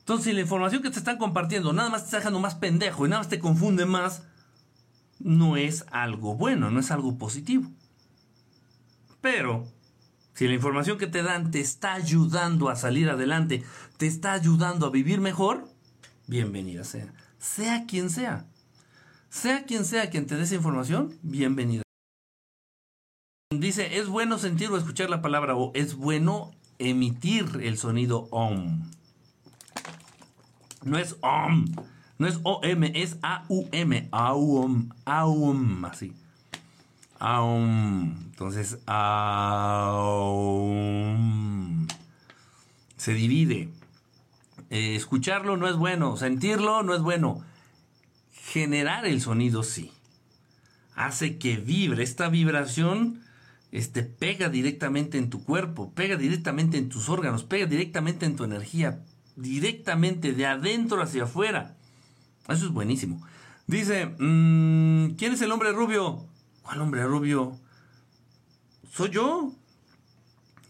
[0.00, 3.06] Entonces, si la información que te están compartiendo nada más te está dejando más pendejo
[3.06, 4.24] y nada más te confunde más,
[5.20, 7.70] no es algo bueno, no es algo positivo.
[9.20, 9.68] Pero,
[10.34, 13.62] si la información que te dan te está ayudando a salir adelante,
[13.98, 15.68] te está ayudando a vivir mejor,
[16.26, 17.12] bienvenida sea.
[17.38, 18.46] Sea quien sea.
[19.28, 21.82] Sea quien sea quien te dé esa información, bienvenida.
[23.50, 28.90] Dice, es bueno sentir o escuchar la palabra o es bueno emitir el sonido OM.
[30.82, 31.66] No es OM,
[32.18, 36.12] no es OM, es AUM, AUM, AUM, así.
[37.18, 38.16] AUM.
[38.30, 39.10] Entonces, AUM.
[42.96, 43.68] Se divide.
[44.70, 47.44] Eh, escucharlo no es bueno, sentirlo no es bueno.
[48.32, 49.92] Generar el sonido sí.
[50.94, 52.02] Hace que vibre.
[52.02, 53.22] Esta vibración
[53.72, 58.44] este, pega directamente en tu cuerpo, pega directamente en tus órganos, pega directamente en tu
[58.44, 59.04] energía,
[59.36, 61.76] directamente de adentro hacia afuera.
[62.48, 63.24] Eso es buenísimo.
[63.66, 66.26] Dice, mm, ¿quién es el hombre rubio?
[66.62, 67.56] ¿Cuál hombre rubio?
[68.92, 69.52] Soy yo.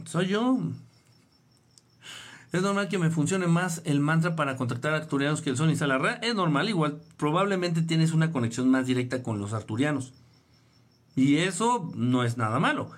[0.05, 0.61] Soy yo.
[2.53, 5.71] Es normal que me funcione más el mantra para contactar a arturianos que el sol
[5.71, 6.15] y Salarra.
[6.15, 7.01] Es normal, igual.
[7.17, 10.13] Probablemente tienes una conexión más directa con los arturianos.
[11.17, 12.91] Y eso no es nada malo.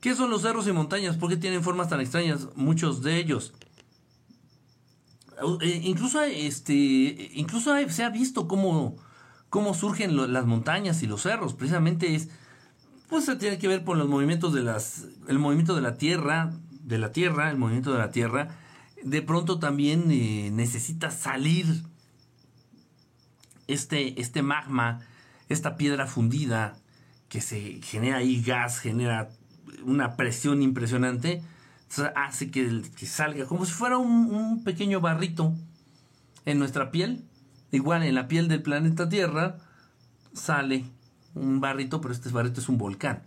[0.00, 1.16] ¿Qué son los cerros y montañas?
[1.16, 2.48] ¿Por qué tienen formas tan extrañas?
[2.54, 3.52] Muchos de ellos.
[5.60, 6.72] Eh, incluso este,
[7.34, 8.96] incluso se ha visto cómo,
[9.50, 11.54] cómo surgen las montañas y los cerros.
[11.54, 12.28] Precisamente es,
[13.08, 16.52] pues se tiene que ver por los movimientos de las, el movimiento de la tierra,
[16.70, 18.56] de la tierra, el movimiento de la tierra.
[19.02, 21.66] De pronto también eh, necesita salir
[23.66, 25.00] este, este magma,
[25.48, 26.76] esta piedra fundida,
[27.28, 29.30] que se genera ahí gas, genera
[29.84, 31.42] una presión impresionante,
[32.14, 35.54] hace que, salga como si fuera un, pequeño barrito
[36.44, 37.24] en nuestra piel.
[37.72, 39.56] Igual en la piel del planeta Tierra
[40.32, 40.84] sale
[41.34, 43.22] un barrito, pero este barrito es un volcán.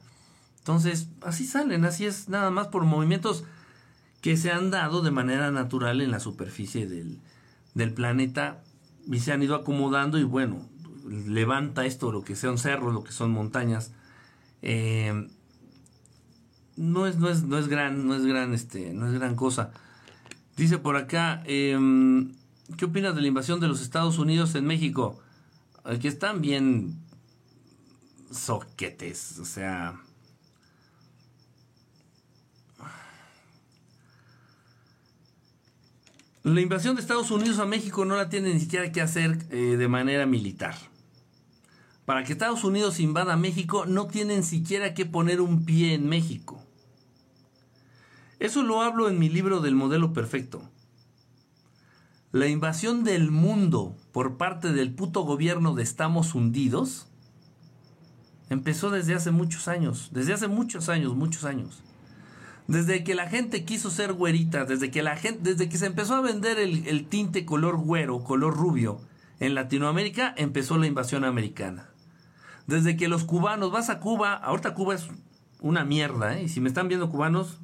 [0.60, 3.44] Entonces, así salen, así es, nada más por movimientos
[4.22, 7.20] que se han dado de manera natural en la superficie del,
[7.74, 8.62] del planeta
[9.08, 10.68] y se han ido acomodando y bueno,
[11.10, 13.92] levanta esto, lo que son cerros, lo que son montañas.
[14.62, 15.28] Eh,
[16.76, 19.72] no es, no es, no es gran, no es gran, este, no es gran cosa.
[20.56, 22.34] Dice por acá, em,
[22.78, 25.20] ¿qué opinas de la invasión de los Estados Unidos en México?
[26.02, 27.00] Que están bien
[28.32, 30.02] soquetes, o sea.
[36.44, 39.76] La invasión de Estados Unidos a México no la tiene ni siquiera que hacer eh,
[39.78, 40.76] de manera militar.
[42.10, 46.60] Para que Estados Unidos invada México no tienen siquiera que poner un pie en México.
[48.40, 50.72] Eso lo hablo en mi libro del modelo perfecto.
[52.32, 57.06] La invasión del mundo por parte del puto gobierno de Estamos Hundidos
[58.50, 61.84] empezó desde hace muchos años, desde hace muchos años, muchos años.
[62.66, 66.16] Desde que la gente quiso ser güerita, desde que la gente, desde que se empezó
[66.16, 69.00] a vender el, el tinte color güero, color rubio
[69.40, 71.89] en Latinoamérica, empezó la invasión americana.
[72.70, 75.08] Desde que los cubanos, vas a Cuba, ahorita Cuba es
[75.60, 76.44] una mierda, ¿eh?
[76.44, 77.58] y si me están viendo cubanos,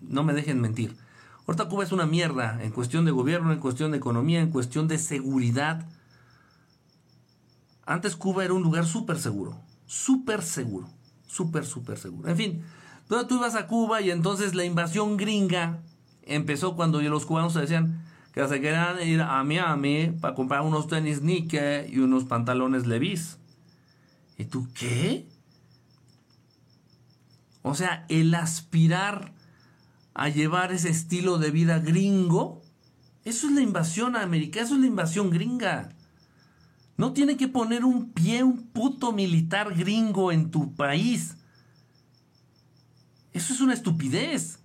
[0.00, 0.96] no me dejen mentir.
[1.46, 4.88] Ahorita Cuba es una mierda en cuestión de gobierno, en cuestión de economía, en cuestión
[4.88, 5.86] de seguridad.
[7.84, 10.88] Antes Cuba era un lugar súper seguro, súper seguro,
[11.28, 12.28] súper, súper seguro.
[12.28, 12.64] En fin,
[13.06, 15.78] tú ibas a Cuba y entonces la invasión gringa
[16.24, 18.02] empezó cuando los cubanos se decían
[18.32, 23.38] que se querían ir a Miami para comprar unos tenis Nike y unos pantalones Levi's.
[24.38, 25.26] ¿Y tú qué?
[27.62, 29.32] O sea, el aspirar
[30.14, 32.62] a llevar ese estilo de vida gringo,
[33.24, 35.90] eso es la invasión americana, eso es la invasión gringa.
[36.96, 41.36] No tiene que poner un pie un puto militar gringo en tu país.
[43.32, 44.60] Eso es una estupidez.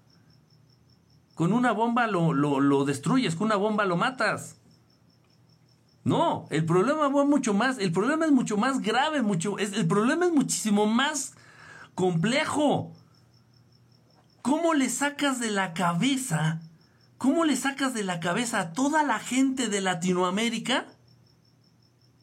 [1.35, 4.60] Con una bomba lo, lo, destruyes, con una bomba lo matas.
[6.03, 10.25] No, el problema va mucho más, el problema es mucho más grave, mucho, el problema
[10.25, 11.33] es muchísimo más
[11.93, 12.91] complejo.
[14.41, 16.59] ¿Cómo le sacas de la cabeza?
[17.19, 20.87] ¿Cómo le sacas de la cabeza a toda la gente de Latinoamérica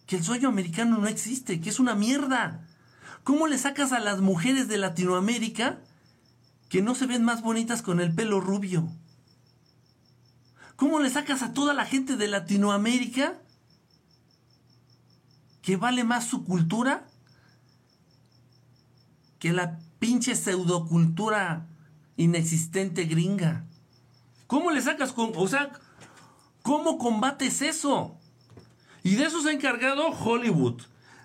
[0.06, 2.66] que el sueño americano no existe, que es una mierda?
[3.22, 5.78] ¿Cómo le sacas a las mujeres de Latinoamérica
[6.68, 8.90] que no se ven más bonitas con el pelo rubio?
[10.74, 13.38] ¿Cómo le sacas a toda la gente de Latinoamérica
[15.68, 17.06] que vale más su cultura
[19.38, 21.66] que la pinche pseudocultura
[22.16, 23.66] inexistente gringa.
[24.46, 25.72] ¿Cómo le sacas con, o sea,
[26.62, 28.16] cómo combates eso?
[29.02, 30.80] Y de eso se ha encargado Hollywood,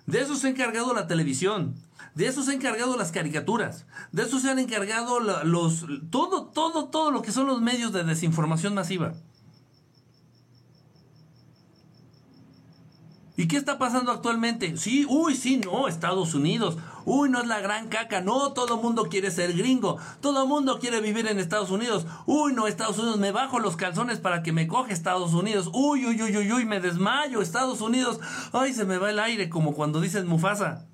[0.08, 1.76] de eso se ha encargado la televisión,
[2.14, 6.89] de eso se ha encargado las caricaturas, de eso se han encargado los, todo, todo,
[6.89, 9.14] todo lo que son los medios de desinformación masiva.
[13.36, 14.78] ¿Y qué está pasando actualmente?
[14.78, 16.78] Sí, uy, sí, no, Estados Unidos.
[17.04, 18.22] Uy, no es la gran caca.
[18.22, 19.98] No, todo mundo quiere ser gringo.
[20.22, 22.06] Todo mundo quiere vivir en Estados Unidos.
[22.28, 25.72] Uy, no, Estados Unidos, me bajo los calzones para que me coge Estados Unidos.
[25.74, 27.42] Uy, uy, uy, uy, uy, me desmayo.
[27.42, 28.20] Estados Unidos.
[28.52, 30.86] Ay, se me va el aire como cuando dicen Mufasa.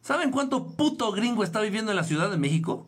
[0.00, 2.86] ¿Saben cuánto puto gringo está viviendo en la Ciudad de México?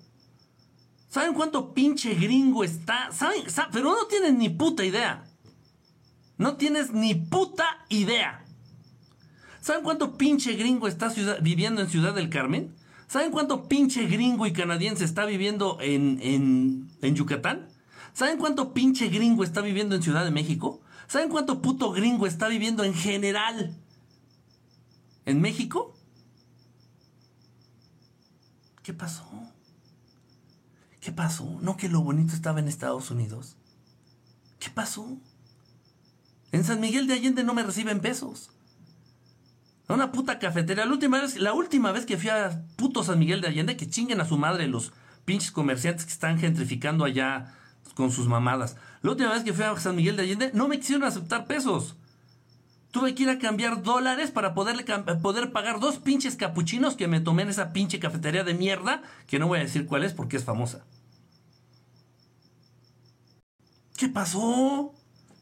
[1.10, 3.12] ¿Saben cuánto pinche gringo está?
[3.12, 3.42] ¿Saben?
[3.72, 5.29] Pero no tienen ni puta idea.
[6.40, 8.46] No tienes ni puta idea.
[9.60, 11.12] ¿Saben cuánto pinche gringo está
[11.42, 12.74] viviendo en Ciudad del Carmen?
[13.08, 17.68] ¿Saben cuánto pinche gringo y canadiense está viviendo en, en, en Yucatán?
[18.14, 20.80] ¿Saben cuánto pinche gringo está viviendo en Ciudad de México?
[21.08, 23.76] ¿Saben cuánto puto gringo está viviendo en general
[25.26, 25.94] en México?
[28.82, 29.28] ¿Qué pasó?
[31.02, 31.58] ¿Qué pasó?
[31.60, 33.58] ¿No que lo bonito estaba en Estados Unidos?
[34.58, 35.18] ¿Qué pasó?
[36.52, 38.50] En San Miguel de Allende no me reciben pesos.
[39.88, 40.84] A una puta cafetería.
[40.84, 43.88] La última, vez, la última vez que fui a puto San Miguel de Allende, que
[43.88, 44.92] chinguen a su madre los
[45.24, 47.54] pinches comerciantes que están gentrificando allá
[47.94, 48.76] con sus mamadas.
[49.02, 51.96] La última vez que fui a San Miguel de Allende, no me quisieron aceptar pesos.
[52.90, 54.84] Tuve que ir a cambiar dólares para poderle
[55.22, 59.38] poder pagar dos pinches capuchinos que me tomé en esa pinche cafetería de mierda, que
[59.38, 60.84] no voy a decir cuál es porque es famosa.
[63.96, 64.94] ¿Qué pasó?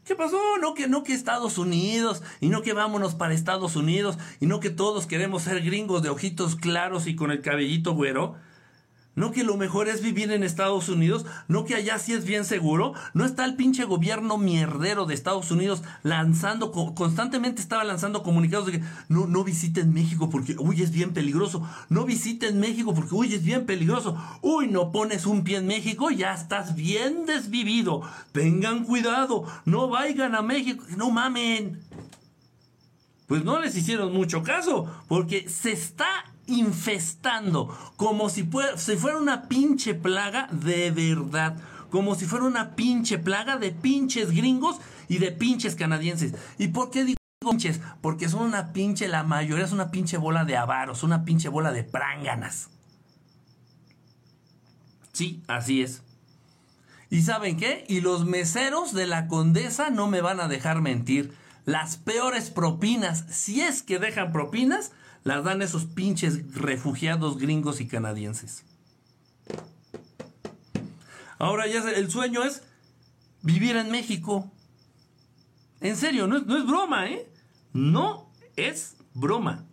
[0.09, 0.39] ¿Qué pasó?
[0.59, 4.59] No que no que Estados Unidos y no que vámonos para Estados Unidos y no
[4.59, 8.35] que todos queremos ser gringos de ojitos claros y con el cabellito güero.
[9.19, 12.45] No que lo mejor es vivir en Estados Unidos, no que allá sí es bien
[12.45, 18.67] seguro, no está el pinche gobierno mierdero de Estados Unidos lanzando, constantemente estaba lanzando comunicados
[18.67, 23.13] de que no, no visiten México porque, uy, es bien peligroso, no visiten México porque,
[23.13, 28.01] uy, es bien peligroso, uy, no pones un pie en México, ya estás bien desvivido,
[28.31, 31.81] tengan cuidado, no vayan a México, no mamen.
[33.27, 36.07] Pues no les hicieron mucho caso, porque se está
[36.49, 41.57] infestando, como si, fuera una pinche plaga de verdad,
[41.89, 44.77] como si fuera una pinche plaga de pinches gringos
[45.07, 46.33] y de pinches canadienses.
[46.57, 47.79] ¿Y por qué digo pinches?
[48.01, 51.71] Porque son una pinche, la mayoría es una pinche bola de avaros, una pinche bola
[51.71, 52.69] de pránganas.
[55.13, 56.03] Sí, así es.
[57.09, 57.85] ¿Y saben qué?
[57.87, 61.33] Y los meseros de la condesa no me van a dejar mentir.
[61.65, 64.91] Las peores propinas, si es que dejan propinas,
[65.23, 68.63] las dan esos pinches refugiados gringos y canadienses.
[71.37, 72.63] Ahora ya el sueño es
[73.41, 74.51] vivir en México.
[75.81, 77.31] En serio, no es, no es broma, ¿eh?
[77.71, 79.65] No es broma.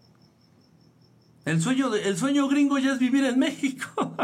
[1.45, 4.15] El sueño, el sueño gringo ya es vivir en México.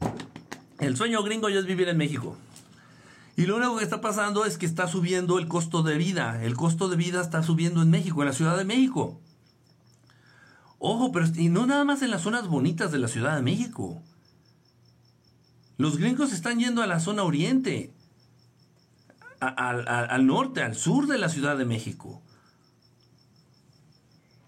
[0.78, 2.36] el sueño gringo ya es vivir en México.
[3.38, 6.42] Y lo único que está pasando es que está subiendo el costo de vida.
[6.42, 9.20] El costo de vida está subiendo en México, en la Ciudad de México.
[10.80, 14.02] Ojo, pero y no nada más en las zonas bonitas de la Ciudad de México.
[15.76, 17.94] Los gringos están yendo a la zona oriente,
[19.38, 22.20] al norte, al sur de la Ciudad de México.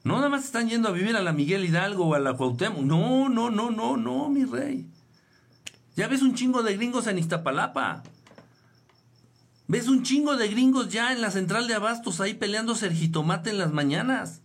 [0.02, 2.82] No nada más están yendo a vivir a la Miguel Hidalgo o a la Cuauhtémoc.
[2.82, 4.90] No, no, no, no, no, mi rey.
[5.94, 8.02] Ya ves un chingo de gringos en Iztapalapa.
[9.70, 13.58] Ves un chingo de gringos ya en la central de abastos ahí peleando sergitomate en
[13.58, 14.40] las mañanas.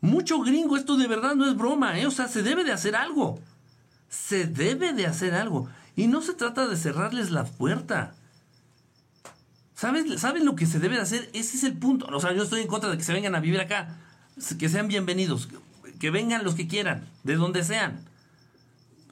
[0.00, 2.06] Mucho gringo, esto de verdad no es broma, ¿eh?
[2.06, 3.40] O sea, se debe de hacer algo.
[4.08, 5.68] Se debe de hacer algo.
[5.96, 8.14] Y no se trata de cerrarles la puerta.
[9.74, 11.28] ¿Sabes, ¿Saben lo que se debe de hacer?
[11.32, 12.06] Ese es el punto.
[12.06, 13.96] O sea, yo estoy en contra de que se vengan a vivir acá.
[14.60, 15.48] Que sean bienvenidos.
[15.98, 17.98] Que vengan los que quieran, de donde sean.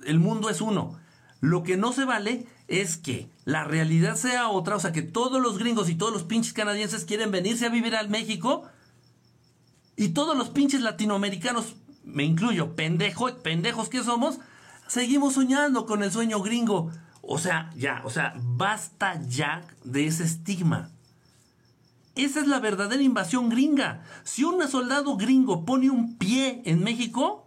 [0.04, 0.96] El mundo es uno.
[1.40, 5.40] Lo que no se vale es que la realidad sea otra, o sea, que todos
[5.40, 8.64] los gringos y todos los pinches canadienses quieren venirse a vivir al México
[9.96, 14.38] y todos los pinches latinoamericanos, me incluyo, pendejo, pendejos que somos,
[14.86, 16.90] seguimos soñando con el sueño gringo.
[17.22, 20.90] O sea, ya, o sea, basta ya de ese estigma.
[22.14, 24.02] Esa es la verdadera invasión gringa.
[24.24, 27.45] Si un soldado gringo pone un pie en México,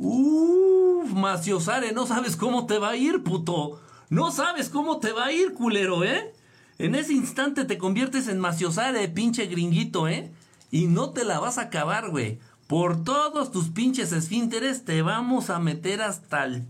[0.00, 3.80] uff, Maciosare, no sabes cómo te va a ir, puto.
[4.08, 6.34] No sabes cómo te va a ir, culero, ¿eh?
[6.78, 10.32] En ese instante te conviertes en Maciosare, pinche gringuito, ¿eh?
[10.70, 12.40] Y no te la vas a acabar, güey.
[12.66, 16.66] Por todos tus pinches esfínteres te vamos a meter hasta el...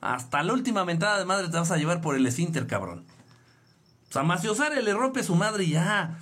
[0.00, 3.04] Hasta la última mentada de madre te vas a llevar por el esfínter, cabrón.
[4.08, 6.18] O sea, Maciosare le rompe su madre y ya.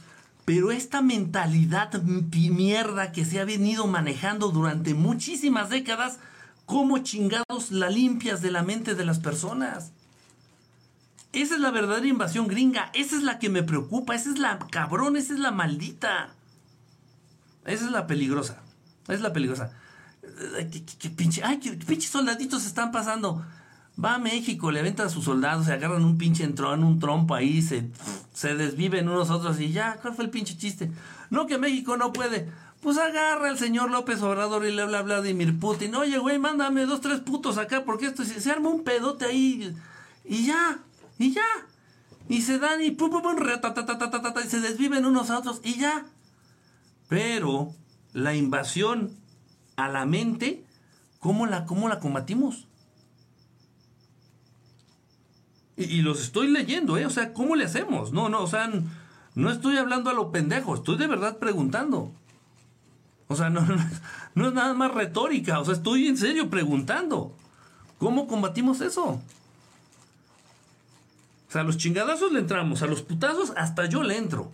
[0.47, 6.19] Pero esta mentalidad mierda que se ha venido manejando durante muchísimas décadas
[6.67, 9.93] ¿Cómo chingados la limpias de la mente de las personas?
[11.33, 12.91] Esa es la verdadera invasión gringa.
[12.93, 14.17] Esa es la que me preocupa.
[14.17, 15.17] Esa es la cabrón.
[15.17, 16.31] Esa es la maldita.
[17.65, 18.61] Esa es la peligrosa.
[19.05, 19.71] Esa es la peligrosa.
[20.99, 23.47] ¿Qué, pinche, ay, qué, pinches soldaditos están pasando.
[24.03, 27.35] Va a México, le aventan a sus soldados, se agarran un pinche entrón, un trompo
[27.35, 27.89] ahí, se,
[28.35, 30.91] se desviven unos otros y ya, ¿cuál fue el pinche chiste?
[31.31, 32.51] No, que México no puede.
[32.83, 35.95] Pues agarra al señor López Obrador y le habla a Vladimir Putin.
[35.95, 39.75] Oye, güey, mándame dos, tres putos acá porque esto se, arma un pedote ahí.
[40.25, 40.79] Y ya,
[41.19, 41.47] y ya.
[42.29, 43.37] Y se dan y pum, pum, pum,
[44.45, 46.05] y se desviven unos a otros y ya.
[47.09, 47.73] Pero
[48.13, 49.17] la invasión
[49.77, 50.65] a la mente,
[51.19, 52.66] ¿cómo la, cómo la combatimos?
[55.77, 57.05] Y, los estoy leyendo, ¿eh?
[57.05, 58.13] O sea, ¿cómo le hacemos?
[58.13, 58.71] No, no, o sea,
[59.35, 62.11] no estoy hablando a lo pendejo, estoy de verdad preguntando.
[63.29, 63.61] O sea, no,
[64.35, 65.61] no, es nada más retórica.
[65.61, 67.35] O sea, estoy en serio preguntando.
[67.99, 69.21] ¿Cómo combatimos eso?
[71.49, 74.51] O sea, a los chingadazos le entramos, a los putazos hasta yo le entro.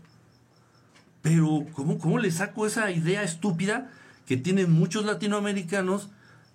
[1.22, 3.90] Pero, ¿cómo, ¿cómo le saco esa idea estúpida
[4.26, 6.08] que tienen muchos latinoamericanos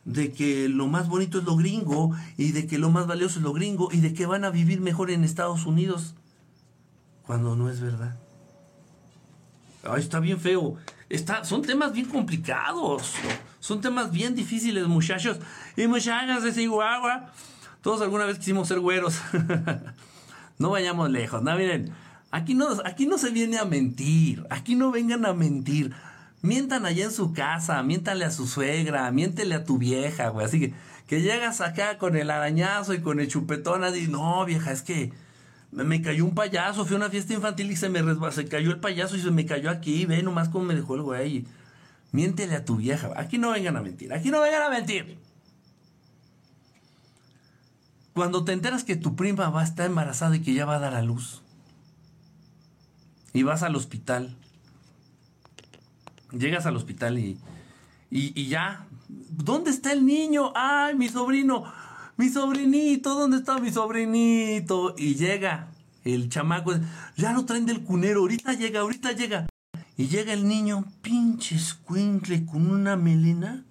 [0.07, 3.43] de que lo más bonito es lo gringo y de que lo más valioso es
[3.43, 6.15] lo gringo y de que van a vivir mejor en Estados Unidos?
[7.25, 8.17] Cuando no es verdad.
[9.83, 10.77] Ay, está bien feo.
[11.09, 13.15] Está, son temas bien complicados.
[13.59, 15.39] Son temas bien difíciles, muchachos.
[15.75, 17.33] Y muchachas de Chihuahua.
[17.81, 19.19] Todos alguna vez quisimos ser güeros.
[20.57, 21.43] no vayamos lejos.
[21.43, 21.91] No, miren.
[22.31, 24.45] Aquí no, aquí no se viene a mentir.
[24.49, 25.93] Aquí no vengan a mentir.
[26.41, 30.45] Mientan allá en su casa, miéntale a su suegra, miéntele a tu vieja, güey.
[30.45, 30.73] Así que,
[31.07, 35.11] que llegas acá con el arañazo y con el chupetón y no, vieja, es que
[35.71, 38.79] me cayó un payaso, fui a una fiesta infantil y se me se cayó el
[38.79, 41.45] payaso y se me cayó aquí, ve nomás cómo me dejó el güey.
[42.11, 45.17] Miéntele a tu vieja, aquí no vengan a mentir, aquí no vengan a mentir.
[48.13, 50.79] Cuando te enteras que tu prima va a estar embarazada y que ya va a
[50.79, 51.43] dar a luz,
[53.33, 54.35] y vas al hospital,
[56.31, 57.37] llegas al hospital y,
[58.09, 60.51] y, y ya, ¿dónde está el niño?
[60.55, 61.65] ¡Ay, mi sobrino!
[62.17, 64.95] mi sobrinito, ¿dónde está mi sobrinito?
[64.97, 65.67] Y llega
[66.03, 66.73] el chamaco,
[67.15, 69.47] ya lo traen del cunero, ahorita llega, ahorita llega.
[69.95, 73.65] Y llega el niño, pinche escuincle, con una melena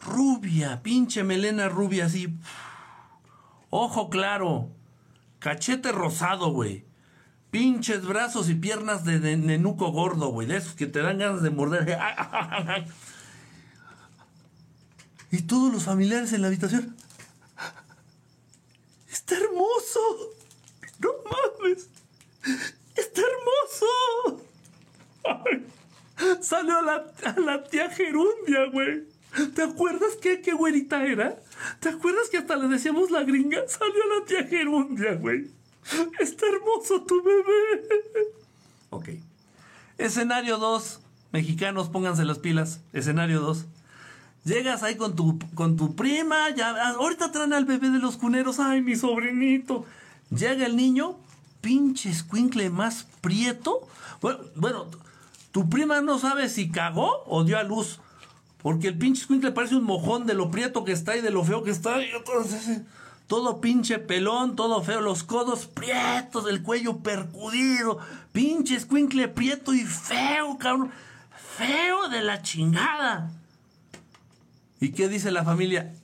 [0.00, 2.36] rubia, pinche melena rubia así.
[3.70, 4.70] Ojo claro,
[5.40, 6.83] cachete rosado, güey.
[7.54, 10.48] Pinches brazos y piernas de, de nenuco gordo, güey.
[10.48, 11.86] De esos que te dan ganas de morder.
[15.30, 16.96] y todos los familiares en la habitación.
[19.08, 20.00] Está hermoso.
[20.98, 21.88] No mames.
[22.96, 24.42] Está hermoso.
[26.42, 29.04] Salió a la, a la tía Gerundia, güey.
[29.54, 31.40] ¿Te acuerdas qué, qué güerita era?
[31.78, 33.62] ¿Te acuerdas que hasta le decíamos la gringa?
[33.68, 35.52] Salió la tía Gerundia, güey.
[36.20, 38.32] Está hermoso tu bebé.
[38.90, 39.08] Ok.
[39.98, 41.00] Escenario 2.
[41.32, 42.80] Mexicanos, pónganse las pilas.
[42.92, 43.66] Escenario 2.
[44.44, 48.60] Llegas ahí con tu, con tu prima, ya, ahorita traen al bebé de los cuneros,
[48.60, 49.86] ay, mi sobrinito.
[50.30, 51.16] Llega el niño,
[51.62, 53.88] pinche escuincle más prieto.
[54.54, 54.86] Bueno,
[55.50, 58.00] tu prima no sabe si cagó o dio a luz.
[58.62, 61.42] Porque el pinche escuincle parece un mojón de lo prieto que está y de lo
[61.44, 62.02] feo que está.
[62.02, 62.10] Y
[63.26, 67.98] todo pinche pelón, todo feo, los codos prietos, el cuello percudido.
[68.32, 70.90] Pinche escuincle prieto y feo, cabrón.
[71.56, 73.30] Feo de la chingada.
[74.80, 75.94] ¿Y qué dice la familia?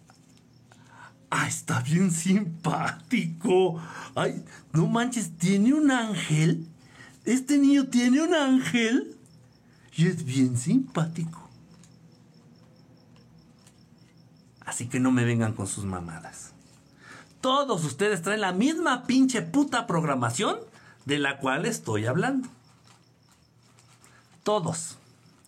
[1.31, 3.81] Ah, está bien simpático.
[4.14, 4.43] Ay,
[4.73, 6.66] no manches, tiene un ángel.
[7.25, 9.16] Este niño tiene un ángel.
[9.95, 11.49] Y es bien simpático.
[14.64, 16.50] Así que no me vengan con sus mamadas.
[17.41, 20.59] Todos ustedes traen la misma pinche puta programación
[21.07, 22.49] de la cual estoy hablando.
[24.43, 24.97] Todos,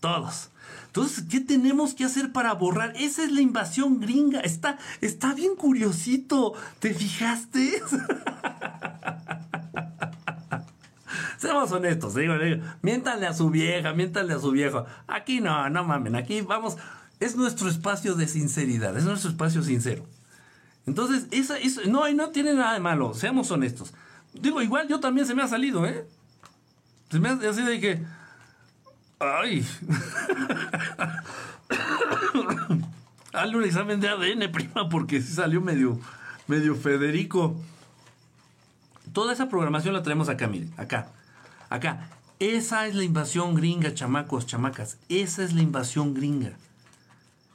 [0.01, 0.49] todos.
[0.87, 2.93] Entonces, ¿qué tenemos que hacer para borrar?
[2.97, 4.41] Esa es la invasión gringa.
[4.41, 6.53] Está, está bien curiosito.
[6.81, 7.83] ¿Te fijaste?
[11.39, 12.35] Seamos honestos, digo,
[12.83, 14.87] miéntale a su vieja, miéntale a su viejo.
[15.09, 16.77] Aquí no, no mamen, aquí vamos.
[17.19, 20.05] Es nuestro espacio de sinceridad, es nuestro espacio sincero.
[20.87, 23.93] Entonces, esa, eso, no, no tiene nada de malo, seamos honestos.
[24.33, 26.07] Digo, igual yo también se me ha salido, ¿eh?
[27.11, 28.03] Se me ha así de que.
[29.21, 29.67] ¡Ay!
[33.33, 36.01] Hazle un examen de ADN, prima, porque sí salió medio,
[36.49, 37.55] medio Federico.
[39.13, 41.09] Toda esa programación la traemos acá, miren, acá.
[41.69, 42.09] Acá.
[42.39, 44.99] Esa es la invasión gringa, chamacos, chamacas.
[45.09, 46.53] Esa es la invasión gringa.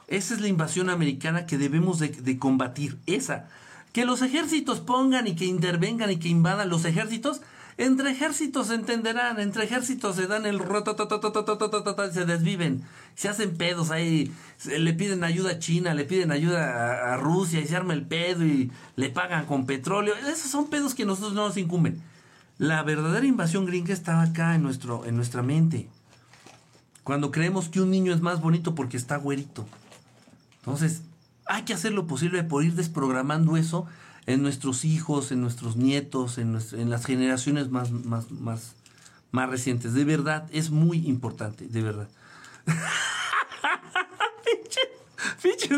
[0.07, 2.97] Esa es la invasión americana que debemos de, combatir.
[3.05, 3.47] Esa.
[3.91, 7.41] Que los ejércitos pongan y que intervengan y que invadan los ejércitos
[7.77, 10.59] entre ejércitos se entenderán, entre ejércitos se dan el
[12.11, 12.81] se desviven,
[13.13, 14.31] se hacen pedos ahí,
[14.65, 18.43] le piden ayuda a China, le piden ayuda a, Rusia y se arma el pedo
[18.43, 20.15] y le pagan con petróleo.
[20.15, 22.01] Esos son pedos que nosotros no nos incumben.
[22.57, 25.87] La verdadera invasión gringa está acá en, nuestro, en nuestra mente.
[27.03, 29.67] Cuando creemos que un niño es más bonito porque está güerito.
[30.59, 31.01] Entonces,
[31.45, 33.87] hay que hacer lo posible por ir desprogramando eso
[34.25, 38.75] en nuestros hijos, en nuestros nietos, en, en las generaciones más, más, más,
[39.31, 39.93] más recientes.
[39.93, 42.09] De verdad, es muy importante, de verdad.
[44.45, 44.81] pinche,
[45.41, 45.75] pinche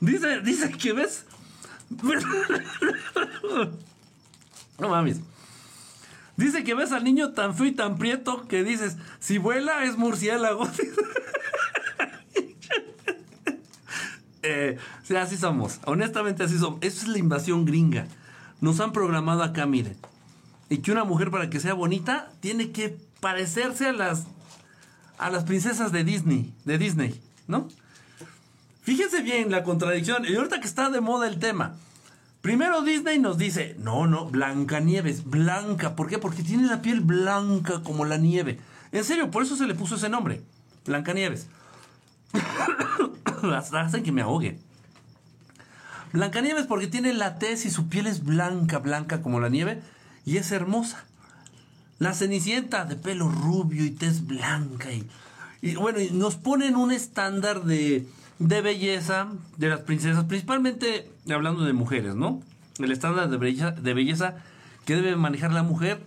[0.00, 1.24] dice, dice que ves.
[4.78, 5.20] no mames.
[6.36, 9.96] Dice que ves al niño tan feo y tan prieto que dices, si vuela es
[9.96, 10.68] murciélago.
[14.42, 15.80] eh, sí, así somos.
[15.86, 16.78] Honestamente así somos.
[16.82, 18.06] Eso es la invasión gringa.
[18.60, 19.96] Nos han programado acá, miren.
[20.68, 24.26] Y que una mujer para que sea bonita tiene que parecerse a las
[25.18, 27.68] a las princesas de Disney, de Disney, ¿no?
[28.82, 30.24] Fíjense bien la contradicción.
[30.26, 31.76] Y ahorita que está de moda el tema.
[32.46, 35.96] Primero Disney nos dice, no, no, Blancanieves, blanca.
[35.96, 36.18] ¿Por qué?
[36.18, 38.60] Porque tiene la piel blanca como la nieve.
[38.92, 40.42] En serio, por eso se le puso ese nombre,
[40.84, 41.48] Blancanieves.
[43.52, 44.60] Hasta hacen que me ahogue.
[46.12, 49.82] Blancanieves porque tiene la tez y su piel es blanca, blanca como la nieve
[50.24, 51.04] y es hermosa.
[51.98, 55.04] La Cenicienta de pelo rubio y tez blanca y,
[55.62, 58.06] y bueno, y nos ponen un estándar de
[58.38, 62.42] de belleza de las princesas, principalmente hablando de mujeres, ¿no?
[62.78, 64.36] El estándar de belleza, de belleza
[64.84, 66.00] que debe manejar la mujer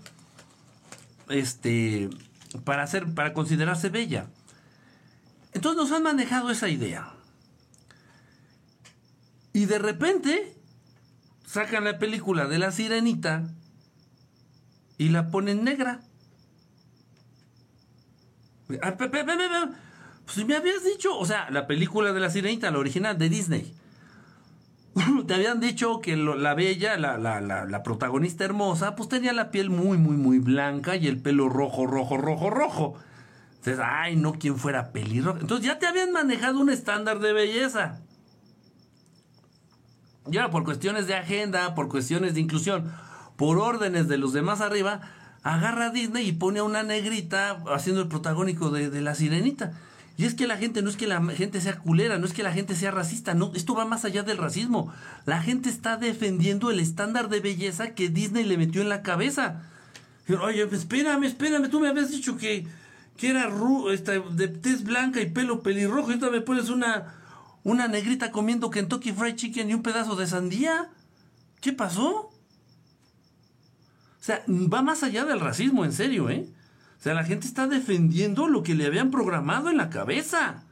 [1.29, 2.09] este
[2.63, 4.27] para hacer para considerarse bella.
[5.53, 7.13] Entonces nos han manejado esa idea.
[9.53, 10.55] Y de repente
[11.45, 13.49] sacan la película de la sirenita
[14.97, 16.01] y la ponen negra.
[18.83, 23.29] Ah, pues me habías dicho, o sea, la película de la sirenita, la original de
[23.29, 23.73] Disney.
[25.27, 29.69] te habían dicho que la bella, la, la, la, protagonista hermosa, pues tenía la piel
[29.69, 32.95] muy, muy, muy blanca y el pelo rojo, rojo, rojo, rojo.
[33.57, 35.39] Entonces, ay, no, quien fuera pelirrojo.
[35.39, 37.99] Entonces ya te habían manejado un estándar de belleza.
[40.25, 42.91] Ya, por cuestiones de agenda, por cuestiones de inclusión,
[43.35, 45.01] por órdenes de los demás arriba,
[45.43, 49.73] agarra a Disney y pone a una negrita haciendo el protagónico de la sirenita.
[50.19, 52.43] Y es que la gente, no es que la gente sea culera, no es que
[52.43, 54.93] la gente sea racista, no, esto va más allá del racismo.
[55.25, 59.63] La gente está defendiendo el estándar de belleza que Disney le metió en la cabeza.
[60.41, 62.67] Oye, espérame, espérame, tú me habías dicho que,
[63.15, 63.49] que era
[63.93, 67.15] esta, de tez blanca y pelo pelirrojo, y ahorita me pones una,
[67.63, 70.89] una negrita comiendo Kentucky Fried Chicken y un pedazo de sandía.
[71.61, 72.11] ¿Qué pasó?
[72.13, 72.33] O
[74.19, 76.45] sea, va más allá del racismo, en serio, ¿eh?
[76.99, 80.63] O sea, la gente está defendiendo lo que le habían programado en la cabeza.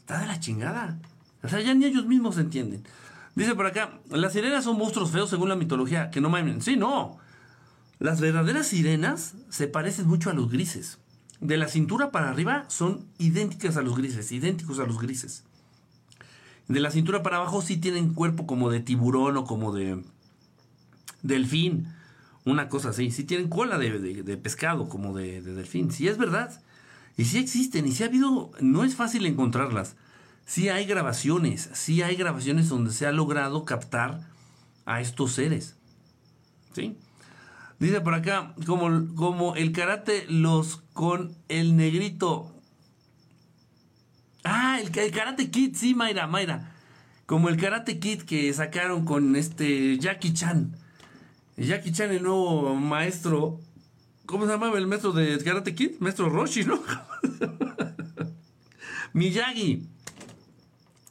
[0.00, 0.98] Está de la chingada.
[1.42, 2.84] O sea, ya ni ellos mismos se entienden.
[3.34, 6.10] Dice por acá, las sirenas son monstruos feos según la mitología.
[6.10, 6.62] Que no mamen.
[6.62, 7.18] Sí, no.
[7.98, 10.98] Las verdaderas sirenas se parecen mucho a los grises.
[11.40, 15.44] De la cintura para arriba son idénticas a los grises, idénticos a los grises.
[16.66, 20.02] De la cintura para abajo sí tienen cuerpo como de tiburón o como de
[21.22, 21.88] delfín.
[22.48, 23.10] Una cosa así.
[23.10, 25.90] Si tienen cola de, pescado, como de, delfín.
[25.90, 26.62] Si es verdad.
[27.18, 27.86] Y si existen.
[27.86, 28.52] Y si ha habido.
[28.60, 29.96] No es fácil encontrarlas.
[30.46, 31.68] Si hay grabaciones.
[31.74, 34.20] Si hay grabaciones donde se ha logrado captar
[34.86, 35.76] a estos seres.
[36.72, 36.96] ¿Sí?
[37.78, 42.54] Dice por acá, como, como el karate los con el negrito.
[44.42, 46.72] Ah, el, el karate kid, sí, Mayra, Mayra.
[47.26, 50.74] Como el karate kid que sacaron con este Jackie Chan.
[51.58, 53.58] Jackie Chan, el nuevo maestro.
[54.26, 55.98] ¿Cómo se llamaba el maestro de Karate Kid?
[55.98, 56.80] Maestro Roshi, ¿no?
[59.12, 59.82] Miyagi.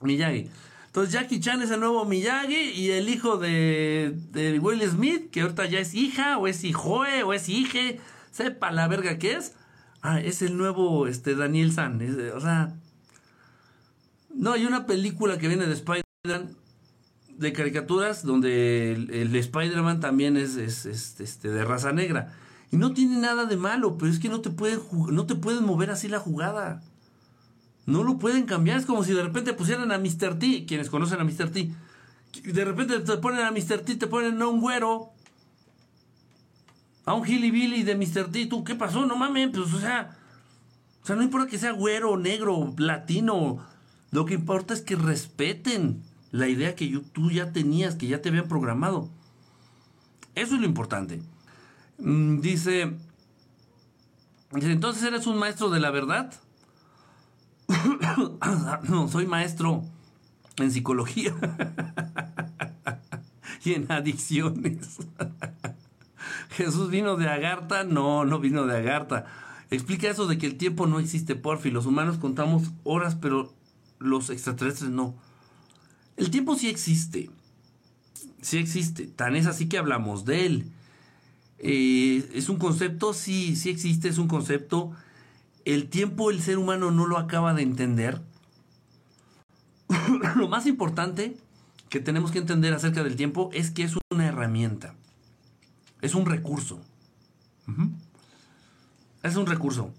[0.02, 0.50] Miyagi.
[0.86, 5.41] Entonces Jackie Chan es el nuevo Miyagi y el hijo de, de Will Smith, que
[5.41, 8.00] ahorita ya es hija, o es hijoe, o es hije,
[8.32, 9.54] sepa la verga que es.
[10.02, 12.02] Ah, es el nuevo este, Daniel San.
[12.34, 12.74] o sea.
[14.34, 16.56] No, hay una película que viene de Spider-Man
[17.38, 22.33] de caricaturas donde el, Spider-Man también es, este, de raza negra.
[22.71, 24.79] Y no tiene nada de malo, pero es que no te, pueden
[25.11, 26.81] no te pueden mover así la jugada.
[27.85, 28.77] No lo pueden cambiar.
[28.77, 30.38] Es como si de repente pusieran a Mr.
[30.38, 31.49] T, quienes conocen a Mr.
[31.49, 31.71] T.
[32.43, 33.79] De repente te ponen a Mr.
[33.79, 35.11] T, te ponen a un güero.
[37.05, 38.29] A un Billy de Mr.
[38.29, 38.47] T.
[38.47, 39.05] ¿Tú qué pasó?
[39.05, 40.17] No mames, pues o sea.
[41.01, 43.65] O sea, no importa que sea güero, negro, latino.
[44.11, 46.03] Lo que importa es que respeten
[46.38, 49.09] la idea que tú ya tenías, que ya te habían programado.
[50.35, 51.21] Eso es lo importante.
[51.97, 52.93] Mm, dice,
[54.51, 56.33] dice, entonces eres un maestro de la verdad.
[58.88, 59.83] no, soy maestro
[60.57, 61.35] en psicología
[63.63, 64.99] y en adicciones.
[66.51, 69.25] Jesús vino de Agartha, no, no vino de Agartha.
[69.71, 71.71] Explica eso de que el tiempo no existe, porfi.
[71.71, 73.53] Los humanos contamos horas, pero
[73.97, 75.15] los extraterrestres no.
[76.18, 77.30] El tiempo sí existe.
[78.41, 79.07] Sí existe.
[79.07, 80.72] Tan es así que hablamos de él.
[81.59, 84.91] Eh, es un concepto, sí, sí existe, es un concepto.
[85.63, 88.22] El tiempo el ser humano no lo acaba de entender.
[90.36, 91.38] lo más importante
[91.89, 94.95] que tenemos que entender acerca del tiempo es que es una herramienta.
[96.01, 96.82] Es un recurso.
[99.24, 99.93] Es un recurso.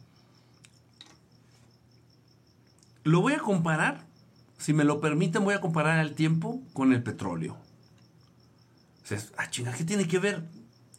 [3.05, 4.08] Lo voy a comparar
[4.59, 7.57] si me lo permiten, voy a comparar el tiempo con el petróleo.
[9.37, 10.45] Ah, chinga, ¿qué tiene que ver?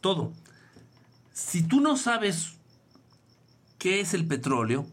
[0.00, 0.32] Todo.
[1.32, 2.54] Si tú no sabes
[3.78, 4.86] qué es el petróleo,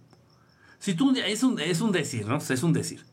[0.79, 2.37] si tú un día, es un, es un decir, ¿no?
[2.37, 3.03] Es un decir.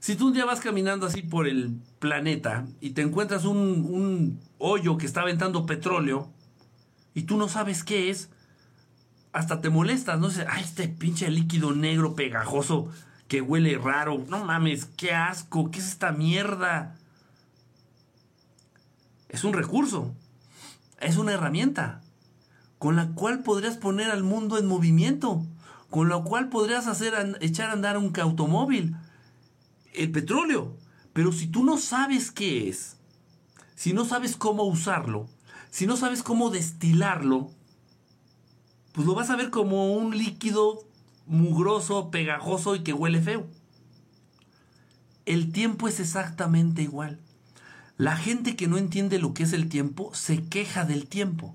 [0.00, 4.40] Si tú un día vas caminando así por el planeta y te encuentras un, un
[4.58, 6.32] hoyo que está aventando petróleo
[7.14, 8.30] y tú no sabes qué es,
[9.32, 10.30] hasta te molestas, ¿no?
[10.30, 12.90] sé, ay, este pinche líquido negro pegajoso
[13.32, 14.22] que huele raro.
[14.28, 16.98] No mames, qué asco, ¿qué es esta mierda?
[19.30, 20.12] Es un recurso,
[21.00, 22.02] es una herramienta
[22.78, 25.46] con la cual podrías poner al mundo en movimiento,
[25.88, 28.96] con la cual podrías hacer echar a andar un automóvil,
[29.94, 30.76] el petróleo.
[31.14, 32.98] Pero si tú no sabes qué es,
[33.76, 35.26] si no sabes cómo usarlo,
[35.70, 37.50] si no sabes cómo destilarlo,
[38.92, 40.84] pues lo vas a ver como un líquido
[41.26, 43.46] mugroso, pegajoso y que huele feo.
[45.24, 47.18] El tiempo es exactamente igual.
[47.96, 51.54] La gente que no entiende lo que es el tiempo se queja del tiempo.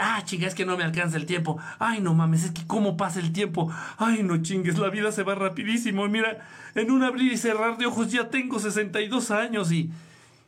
[0.00, 1.58] Ah, chinga, es que no me alcanza el tiempo.
[1.80, 3.72] Ay, no mames, es que cómo pasa el tiempo.
[3.98, 6.08] Ay, no chingues, la vida se va rapidísimo.
[6.08, 6.46] Mira,
[6.76, 9.90] en un abrir y cerrar de ojos ya tengo 62 años y,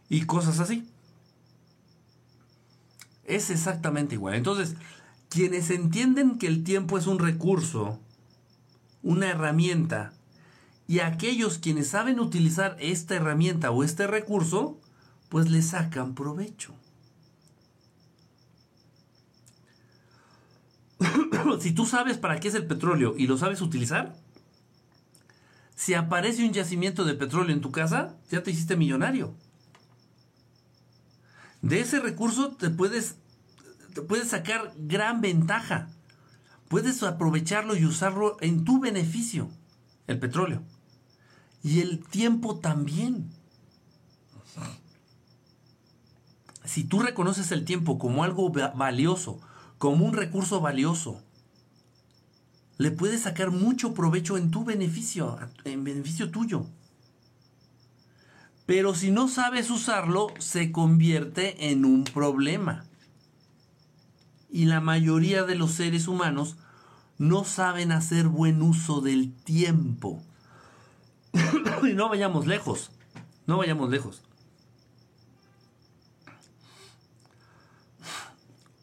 [0.08, 0.88] y cosas así.
[3.24, 4.34] Es exactamente igual.
[4.34, 4.76] Entonces,
[5.34, 7.98] quienes entienden que el tiempo es un recurso,
[9.02, 10.12] una herramienta,
[10.86, 14.80] y aquellos quienes saben utilizar esta herramienta o este recurso,
[15.30, 16.72] pues le sacan provecho.
[21.58, 24.14] si tú sabes para qué es el petróleo y lo sabes utilizar,
[25.74, 29.34] si aparece un yacimiento de petróleo en tu casa, ya te hiciste millonario.
[31.60, 33.16] De ese recurso te puedes,
[34.02, 35.88] puedes sacar gran ventaja.
[36.68, 39.50] Puedes aprovecharlo y usarlo en tu beneficio,
[40.06, 40.62] el petróleo.
[41.62, 43.30] Y el tiempo también.
[46.64, 49.40] Si tú reconoces el tiempo como algo valioso,
[49.78, 51.22] como un recurso valioso,
[52.78, 56.66] le puedes sacar mucho provecho en tu beneficio, en beneficio tuyo.
[58.66, 62.84] Pero si no sabes usarlo, se convierte en un problema.
[64.54, 66.54] Y la mayoría de los seres humanos
[67.18, 70.22] no saben hacer buen uso del tiempo.
[71.82, 72.92] y no vayamos lejos,
[73.48, 74.22] no vayamos lejos.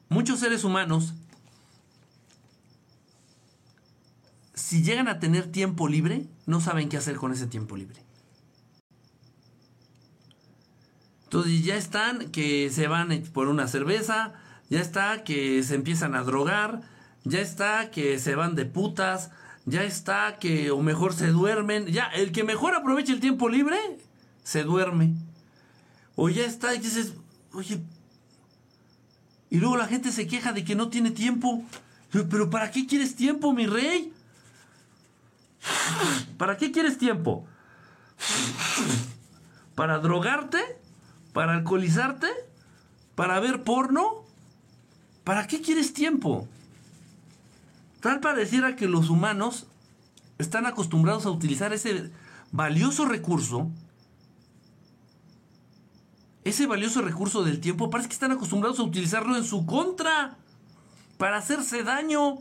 [0.09, 1.13] Muchos seres humanos
[4.53, 8.03] si llegan a tener tiempo libre, no saben qué hacer con ese tiempo libre.
[11.23, 14.33] Entonces ya están que se van por una cerveza,
[14.71, 16.79] ya está que se empiezan a drogar,
[17.25, 19.29] ya está que se van de putas,
[19.65, 23.77] ya está que o mejor se duermen, ya el que mejor aprovecha el tiempo libre
[24.43, 25.13] se duerme.
[26.15, 27.15] O ya está y dices,
[27.51, 27.81] oye,
[29.49, 31.65] y luego la gente se queja de que no tiene tiempo.
[32.09, 34.13] Pero ¿para qué quieres tiempo, mi rey?
[36.37, 37.45] ¿Para qué quieres tiempo?
[39.75, 40.59] ¿Para drogarte?
[41.33, 42.29] ¿Para alcoholizarte?
[43.15, 44.20] ¿Para ver porno?
[45.31, 46.45] ¿Para qué quieres tiempo?
[48.01, 49.65] Tal pareciera que los humanos
[50.37, 52.11] están acostumbrados a utilizar ese
[52.51, 53.71] valioso recurso,
[56.43, 60.37] ese valioso recurso del tiempo, parece que están acostumbrados a utilizarlo en su contra,
[61.17, 62.39] para hacerse daño.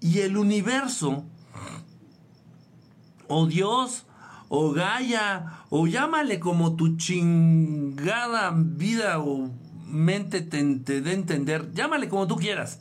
[0.00, 1.22] Y el universo,
[3.28, 4.06] o Dios,
[4.48, 9.50] o Gaia, o llámale como tu chingada vida o
[9.86, 12.80] mente te, dé a entender, llámale como tú quieras.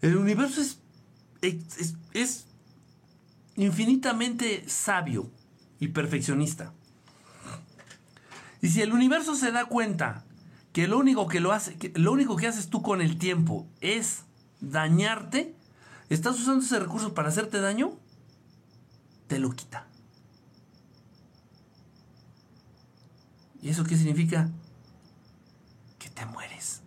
[0.00, 0.78] El universo es,
[1.40, 2.46] es, es
[3.56, 5.30] infinitamente sabio
[5.78, 6.72] y perfeccionista.
[8.60, 10.24] Y si el universo se da cuenta
[10.72, 13.66] que lo único que lo hace, que lo único que haces tú con el tiempo
[13.80, 14.24] es
[14.60, 15.56] dañarte,
[16.12, 17.98] ¿Estás usando ese recurso para hacerte daño?
[19.28, 19.86] Te lo quita.
[23.62, 24.50] ¿Y eso qué significa?
[26.00, 26.82] Que te mueres.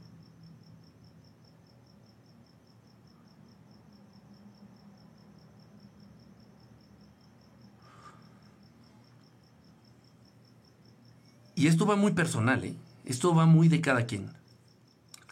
[11.56, 12.76] Y esto va muy personal, ¿eh?
[13.06, 14.30] Esto va muy de cada quien.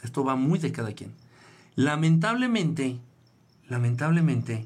[0.02, 1.14] Esto va muy de cada quien.
[1.76, 3.02] Lamentablemente,
[3.68, 4.66] lamentablemente,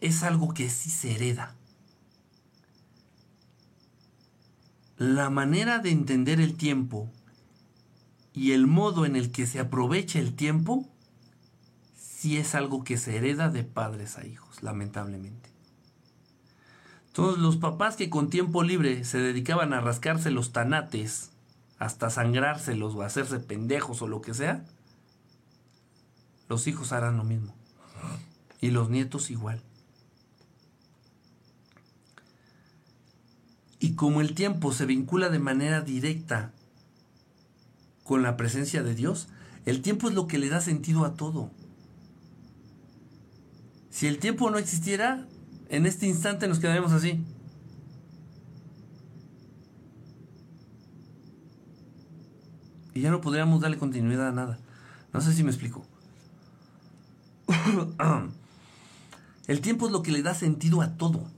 [0.00, 1.54] es algo que sí se hereda.
[4.98, 7.10] La manera de entender el tiempo
[8.32, 10.88] y el modo en el que se aprovecha el tiempo,
[11.94, 15.50] sí es algo que se hereda de padres a hijos, lamentablemente.
[17.12, 21.30] Todos los papás que con tiempo libre se dedicaban a rascarse los tanates,
[21.78, 24.64] hasta sangrárselos o hacerse pendejos o lo que sea,
[26.48, 27.54] los hijos harán lo mismo.
[28.60, 29.62] Y los nietos igual.
[33.78, 36.52] Y como el tiempo se vincula de manera directa
[38.04, 39.28] con la presencia de Dios,
[39.64, 41.50] el tiempo es lo que le da sentido a todo.
[43.90, 45.26] Si el tiempo no existiera,
[45.68, 47.24] en este instante nos quedaremos así.
[52.94, 54.58] Y ya no podríamos darle continuidad a nada.
[55.12, 55.84] No sé si me explico.
[59.46, 61.30] El tiempo es lo que le da sentido a todo.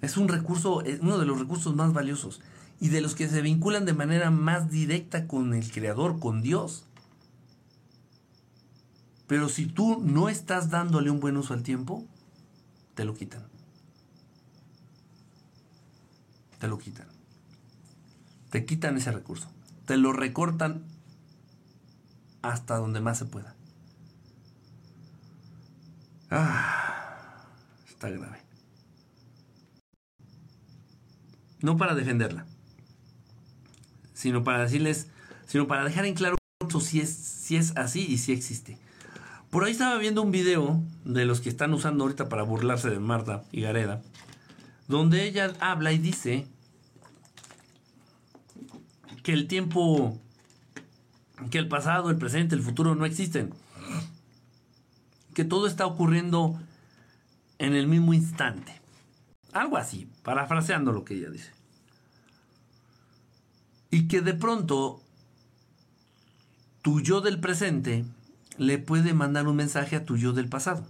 [0.00, 2.40] Es un recurso, uno de los recursos más valiosos
[2.80, 6.84] y de los que se vinculan de manera más directa con el Creador, con Dios.
[9.26, 12.06] Pero si tú no estás dándole un buen uso al tiempo,
[12.94, 13.46] te lo quitan.
[16.58, 17.06] Te lo quitan.
[18.50, 19.48] te quitan ese recurso.
[19.86, 20.82] Te lo recortan
[22.42, 23.54] hasta donde más se pueda.
[26.30, 27.46] Ah,
[27.88, 28.47] está grave.
[31.60, 32.46] No para defenderla,
[34.14, 35.08] sino para decirles,
[35.46, 36.36] sino para dejar en claro
[36.80, 38.78] si es, si es así y si existe.
[39.50, 42.98] Por ahí estaba viendo un video de los que están usando ahorita para burlarse de
[42.98, 44.02] Marta y Gareda,
[44.88, 46.46] donde ella habla y dice
[49.22, 50.18] que el tiempo,
[51.50, 53.54] que el pasado, el presente, el futuro no existen.
[55.34, 56.60] Que todo está ocurriendo
[57.58, 58.77] en el mismo instante.
[59.58, 61.50] Algo así, parafraseando lo que ella dice.
[63.90, 65.02] Y que de pronto
[66.80, 68.04] tu yo del presente
[68.56, 70.86] le puede mandar un mensaje a tu yo del pasado.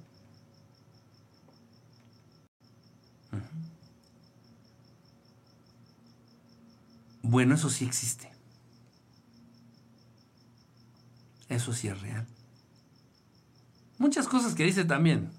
[7.22, 8.30] Bueno, eso sí existe.
[11.48, 12.26] Eso sí es real.
[13.96, 15.30] Muchas cosas que dice también.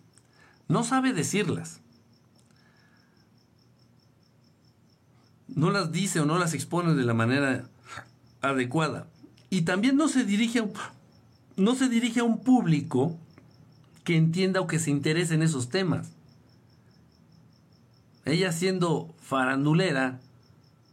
[0.67, 1.81] No sabe decirlas.
[5.55, 7.65] No las dice o no las expone de la manera
[8.41, 9.07] adecuada.
[9.49, 10.73] Y también no se dirige a un,
[11.57, 13.17] no se dirige a un público
[14.03, 16.11] que entienda o que se interese en esos temas.
[18.25, 20.19] Ella siendo farandulera,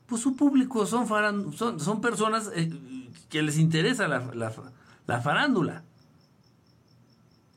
[0.07, 1.07] pues su público son,
[1.55, 2.73] son, personas eh,
[3.29, 5.83] que les interesa la, farándula.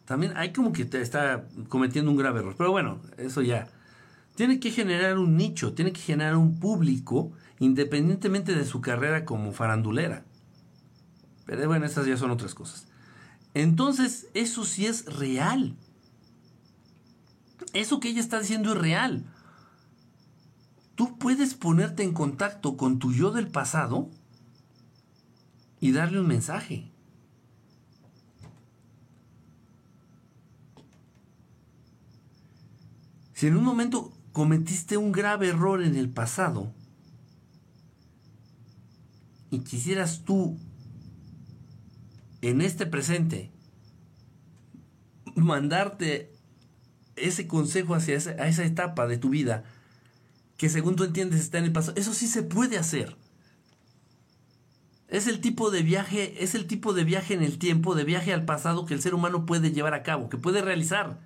[0.06, 2.56] También hay como que está cometiendo un grave error.
[2.58, 3.70] Pero bueno, eso ya.
[4.40, 9.52] Tiene que generar un nicho, tiene que generar un público independientemente de su carrera como
[9.52, 10.24] farandulera.
[11.46, 12.88] Pero bueno, estas ya son otras cosas.
[13.54, 15.76] Entonces, eso sí es real.
[17.74, 19.26] Eso que ella está diciendo es real.
[20.96, 24.10] Tú puedes ponerte en contacto con tu yo del pasado
[25.82, 26.90] y darle un mensaje.
[33.34, 36.74] Si en un momento cometiste un grave error en el pasado
[39.52, 40.58] y quisieras tú
[42.42, 43.52] en este presente
[45.36, 46.32] mandarte
[47.18, 49.66] ese consejo hacia esa, etapa de tu vida
[50.56, 51.98] que según tú entiendes está en el pasado.
[51.98, 53.18] Eso sí se puede hacer.
[55.10, 58.32] Es el tipo de viaje, es el tipo de viaje en el tiempo, de viaje
[58.32, 61.20] al pasado que el ser humano puede llevar a cabo, que puede realizar.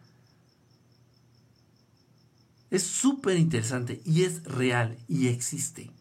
[2.74, 5.92] Es súper interesante y es real y existe.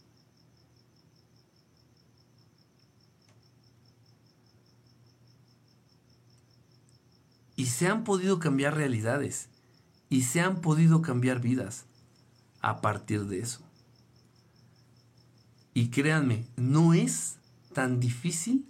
[7.56, 9.50] Y se han podido cambiar realidades
[10.08, 11.84] y se han podido cambiar vidas
[12.62, 13.60] a partir de eso.
[15.74, 17.36] Y créanme, no es
[17.74, 18.64] tan difícil